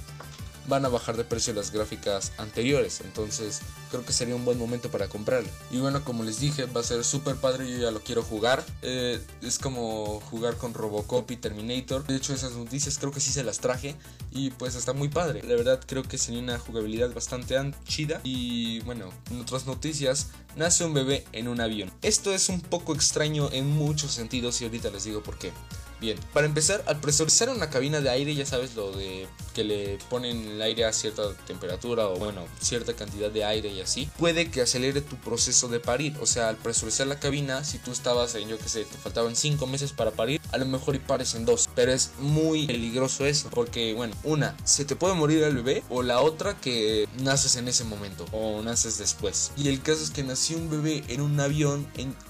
van 0.69 0.85
a 0.85 0.89
bajar 0.89 1.17
de 1.17 1.25
precio 1.25 1.55
las 1.55 1.71
gráficas 1.71 2.33
anteriores. 2.39 3.01
Entonces 3.03 3.61
creo 3.91 4.05
que 4.05 4.13
sería 4.13 4.35
un 4.35 4.45
buen 4.45 4.59
momento 4.59 4.91
para 4.91 5.09
comprarlo. 5.09 5.49
Y 5.71 5.79
bueno, 5.79 6.05
como 6.05 6.25
les 6.25 6.41
dije, 6.41 6.67
va 6.67 6.81
a 6.81 6.85
ser 6.85 7.05
súper 7.05 7.37
padre. 7.37 7.71
Yo 7.71 7.79
ya 7.79 7.91
lo 7.91 8.01
quiero 8.01 8.23
jugar. 8.23 8.65
Eh, 8.83 9.21
es 9.43 9.59
como 9.59 10.21
jugar 10.31 10.57
con 10.57 10.75
Robocop 10.75 11.31
y 11.31 11.37
Terminator. 11.37 12.07
De 12.07 12.17
hecho, 12.17 12.35
esas 12.35 12.53
noticias 12.53 12.99
creo 12.99 13.13
que 13.13 13.21
sí 13.21 13.31
se 13.31 13.45
las 13.45 13.59
traje. 13.59 13.97
Y 14.33 14.51
pues 14.51 14.75
está 14.75 14.93
muy 14.93 15.09
padre. 15.09 15.43
La 15.43 15.55
verdad 15.55 15.81
creo 15.87 16.03
que 16.03 16.19
sería 16.19 16.41
una 16.41 16.59
jugabilidad 16.59 17.13
bastante 17.13 17.55
chida. 17.87 18.21
Y 18.25 18.81
bueno, 18.81 19.11
en 19.31 19.41
otras 19.41 19.67
noticias, 19.67 20.29
nace 20.57 20.85
un 20.85 20.95
bebé 20.95 21.25
en 21.33 21.49
un 21.49 21.61
avión. 21.61 21.93
Esto 22.03 22.33
es 22.33 22.49
un 22.49 22.61
poco 22.61 22.95
extraño 22.95 23.51
en 23.53 23.69
muchos 23.69 24.13
sentidos 24.13 24.61
y 24.61 24.65
ahorita 24.65 24.91
les 24.91 25.05
digo 25.05 25.23
por 25.23 25.39
qué. 25.39 25.53
Bien, 26.01 26.19
para 26.33 26.47
empezar, 26.47 26.83
al 26.87 27.01
presurizar 27.01 27.49
una 27.49 27.71
cabina 27.71 28.01
de 28.01 28.11
aire, 28.11 28.35
ya 28.35 28.45
sabes 28.47 28.75
lo 28.75 28.93
de 28.93 29.27
que 29.55 29.65
le 29.65 29.99
ponen 30.11 30.49
el 30.49 30.63
aire 30.63 30.85
a 30.85 30.93
cierta 30.93 31.33
temperatura 31.47 32.09
o 32.09 32.17
bueno, 32.17 32.45
cierta 32.61 32.95
cantidad 32.95 33.31
de 33.31 33.45
aire 33.45 33.69
y 33.69 33.81
así, 33.81 34.09
puede 34.19 34.51
que 34.51 34.63
acelere 34.63 35.01
tu 35.01 35.17
proceso 35.17 35.69
de 35.69 35.81
parir. 35.81 36.17
O 36.21 36.27
sea, 36.27 36.49
al 36.49 36.57
presurizar 36.57 37.07
la 37.07 37.21
cabina, 37.21 37.65
si 37.65 37.79
tú 37.79 37.93
estabas 37.93 38.35
en, 38.35 38.49
yo 38.49 38.59
que 38.59 38.69
sé, 38.69 38.85
te 38.85 38.99
faltaban 38.99 39.37
5 39.37 39.67
meses 39.67 39.93
para 39.93 40.11
parir, 40.11 40.41
a 40.53 40.59
lo 40.59 40.67
mejor 40.67 40.97
y 40.97 40.99
pares 40.99 41.35
en 41.35 41.45
2. 41.45 41.71
Pero 41.75 41.93
es 41.93 42.11
muy 42.19 42.67
peligroso 42.67 43.27
eso, 43.27 43.49
porque 43.51 43.95
bueno, 43.95 44.15
una, 44.25 44.57
se 44.65 44.85
te 44.85 44.97
puede 44.97 45.15
morir 45.15 45.43
el 45.43 45.57
bebé 45.57 45.83
o 45.89 46.03
la 46.03 46.21
otra 46.21 46.61
que 46.61 47.09
naces 47.19 47.57
en 47.57 47.69
ese 47.69 47.85
momento 47.85 48.27
o 48.33 48.61
naces 48.63 48.99
después. 48.99 49.53
Y 49.57 49.69
el 49.69 49.81
caso 49.81 50.03
es 50.03 50.11
que 50.11 50.25
nació 50.25 50.57
un 50.57 50.71
bebé 50.71 51.05
en 51.09 51.21
un 51.21 51.39
avión 51.39 51.87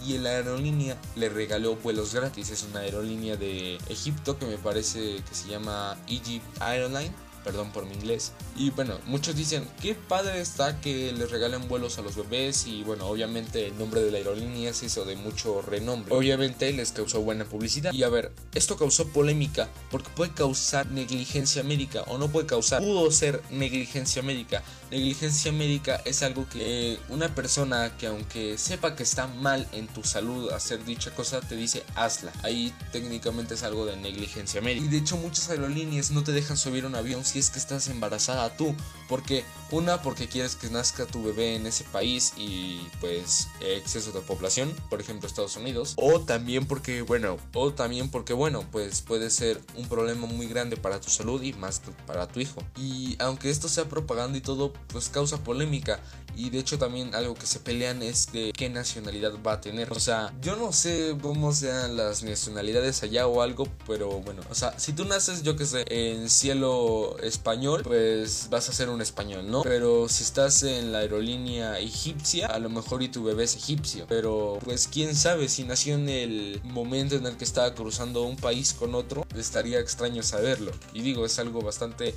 y 0.06 0.19
la 0.19 0.31
aerolínea 0.31 0.96
le 1.16 1.28
regaló 1.28 1.76
vuelos 1.76 2.14
gratis. 2.14 2.50
Es 2.50 2.62
una 2.62 2.81
aerolínea 2.81 3.37
de 3.37 3.63
Egipto 3.88 4.38
que 4.38 4.46
me 4.46 4.58
parece 4.58 5.22
que 5.28 5.34
se 5.34 5.49
llama 5.49 5.96
Egypt 6.08 6.44
Airline 6.61 7.12
perdón 7.44 7.70
por 7.70 7.85
mi 7.85 7.94
inglés. 7.94 8.32
Y 8.56 8.70
bueno, 8.70 8.99
muchos 9.06 9.37
dicen, 9.37 9.69
qué 9.81 9.94
padre 9.94 10.41
está 10.41 10.81
que 10.81 11.12
les 11.12 11.31
regalen 11.31 11.69
vuelos 11.69 11.99
a 11.99 12.02
los 12.02 12.17
bebés 12.17 12.67
y 12.67 12.82
bueno, 12.82 13.06
obviamente 13.06 13.67
el 13.67 13.79
nombre 13.79 14.02
de 14.02 14.11
la 14.11 14.19
aerolínea 14.19 14.73
se 14.73 14.87
hizo 14.87 15.05
de 15.05 15.17
mucho 15.17 15.62
renombre. 15.62 16.14
Obviamente 16.14 16.73
les 16.73 16.93
causó 16.93 17.20
buena 17.20 17.44
publicidad. 17.44 17.93
Y 17.93 18.02
a 18.02 18.08
ver, 18.08 18.32
esto 18.55 18.76
causó 18.76 19.08
polémica 19.08 19.69
porque 19.91 20.11
puede 20.17 20.32
causar 20.32 20.91
negligencia 20.91 21.62
médica 21.62 22.02
o 22.02 22.19
no 22.19 22.28
puede 22.28 22.47
causar, 22.47 22.80
pudo 22.80 23.11
ser 23.11 23.42
negligencia 23.50 24.23
médica. 24.23 24.62
Negligencia 24.90 25.50
médica 25.52 26.00
es 26.04 26.23
algo 26.23 26.49
que 26.49 26.99
una 27.09 27.35
persona 27.35 27.97
que 27.99 28.07
aunque 28.07 28.59
sepa 28.59 28.95
que 28.95 29.02
está 29.02 29.26
mal 29.26 29.66
en 29.73 29.88
tu 29.88 30.04
salud 30.04 30.50
hacer 30.50 30.85
dicha 30.85 31.11
cosa, 31.14 31.40
te 31.40 31.57
dice 31.57 31.83
hazla. 31.95 32.33
Ahí 32.42 32.73
técnicamente 32.92 33.54
es 33.54 33.62
algo 33.62 33.87
de 33.87 33.97
negligencia 33.97 34.61
médica. 34.61 34.87
Y 34.87 34.88
de 34.88 34.99
hecho 34.99 35.16
muchas 35.16 35.50
aerolíneas 35.50 36.11
no 36.11 36.23
te 36.23 36.33
dejan 36.33 36.57
subir 36.57 36.87
un 36.87 36.95
avión 36.95 37.25
es 37.38 37.50
que 37.50 37.59
estás 37.59 37.88
embarazada 37.88 38.57
tú. 38.57 38.75
Porque 39.09 39.45
una, 39.71 40.00
porque 40.03 40.29
quieres 40.29 40.57
que 40.57 40.71
nazca 40.71 41.05
tu 41.05 41.23
bebé 41.23 41.57
en 41.57 41.67
ese 41.67 41.85
país 41.85 42.33
y 42.37 42.81
pues 43.00 43.49
exceso 43.61 44.12
de 44.12 44.21
población, 44.21 44.75
por 44.88 45.00
ejemplo 45.00 45.29
Estados 45.29 45.57
Unidos. 45.57 45.95
O 45.97 46.21
también 46.21 46.67
porque, 46.67 47.03
bueno, 47.03 47.37
o 47.53 47.73
también 47.73 48.11
porque, 48.11 48.33
bueno, 48.33 48.64
pues 48.71 49.03
puede 49.03 49.31
ser 49.31 49.61
un 49.76 49.88
problema 49.88 50.26
muy 50.26 50.47
grande 50.47 50.76
para 50.76 51.00
tu 51.00 51.11
salud 51.11 51.43
y 51.43 51.53
más 51.55 51.83
para 52.07 52.26
tu 52.29 52.41
hijo. 52.41 52.62
Y 52.76 53.17
aunque 53.19 53.50
esto 53.50 53.69
sea 53.69 53.85
propaganda 53.85 54.38
y 54.38 54.41
todo, 54.41 54.73
pues 54.88 55.09
causa 55.09 55.43
polémica. 55.43 56.00
Y 56.37 56.50
de 56.50 56.59
hecho 56.59 56.79
también 56.79 57.14
algo 57.14 57.35
que 57.35 57.47
se 57.47 57.61
pelean 57.61 58.03
es 58.03 58.33
de 58.33 58.53
qué 58.53 58.69
nacionalidad 58.69 59.33
va 59.47 59.53
a 59.53 59.61
tener. 59.61 59.93
O 59.93 60.00
sea, 60.00 60.35
yo 60.41 60.57
no 60.57 60.73
sé 60.73 61.17
cómo 61.23 61.53
sean 61.53 61.97
las 61.97 62.23
nacionalidades 62.23 63.03
allá 63.03 63.26
o 63.26 63.43
algo, 63.43 63.69
pero 63.87 64.21
bueno, 64.21 64.43
o 64.50 64.55
sea, 64.55 64.79
si 64.79 64.93
tú 64.93 65.05
naces, 65.05 65.43
yo 65.43 65.57
que 65.57 65.67
sé, 65.67 65.85
en 65.88 66.29
cielo 66.29 67.17
español, 67.26 67.83
pues 67.85 68.49
vas 68.50 68.69
a 68.69 68.73
ser 68.73 68.88
un 68.88 69.00
español, 69.00 69.50
¿no? 69.50 69.62
Pero 69.62 70.09
si 70.09 70.23
estás 70.23 70.62
en 70.62 70.93
la 70.93 70.99
aerolínea 70.99 71.78
egipcia, 71.78 72.47
a 72.47 72.59
lo 72.59 72.71
mejor 72.71 73.02
y 73.02 73.09
tu 73.09 73.25
bebé 73.25 73.45
es 73.45 73.57
egipcio. 73.57 74.07
Pero 74.09 74.59
pues 74.64 74.88
quién 74.88 75.14
sabe 75.14 75.49
si 75.49 75.64
nació 75.64 75.95
en 75.95 76.09
el 76.09 76.61
momento 76.64 77.16
en 77.16 77.26
el 77.26 77.37
que 77.37 77.45
estaba 77.45 77.75
cruzando 77.75 78.23
un 78.23 78.37
país 78.37 78.73
con 78.75 78.95
otro, 78.95 79.26
estaría 79.37 79.81
extraño 79.81 80.23
saberlo. 80.23 80.73
Y 80.93 81.02
digo, 81.02 81.26
es 81.26 81.38
algo 81.38 81.61
bastante 81.61 82.14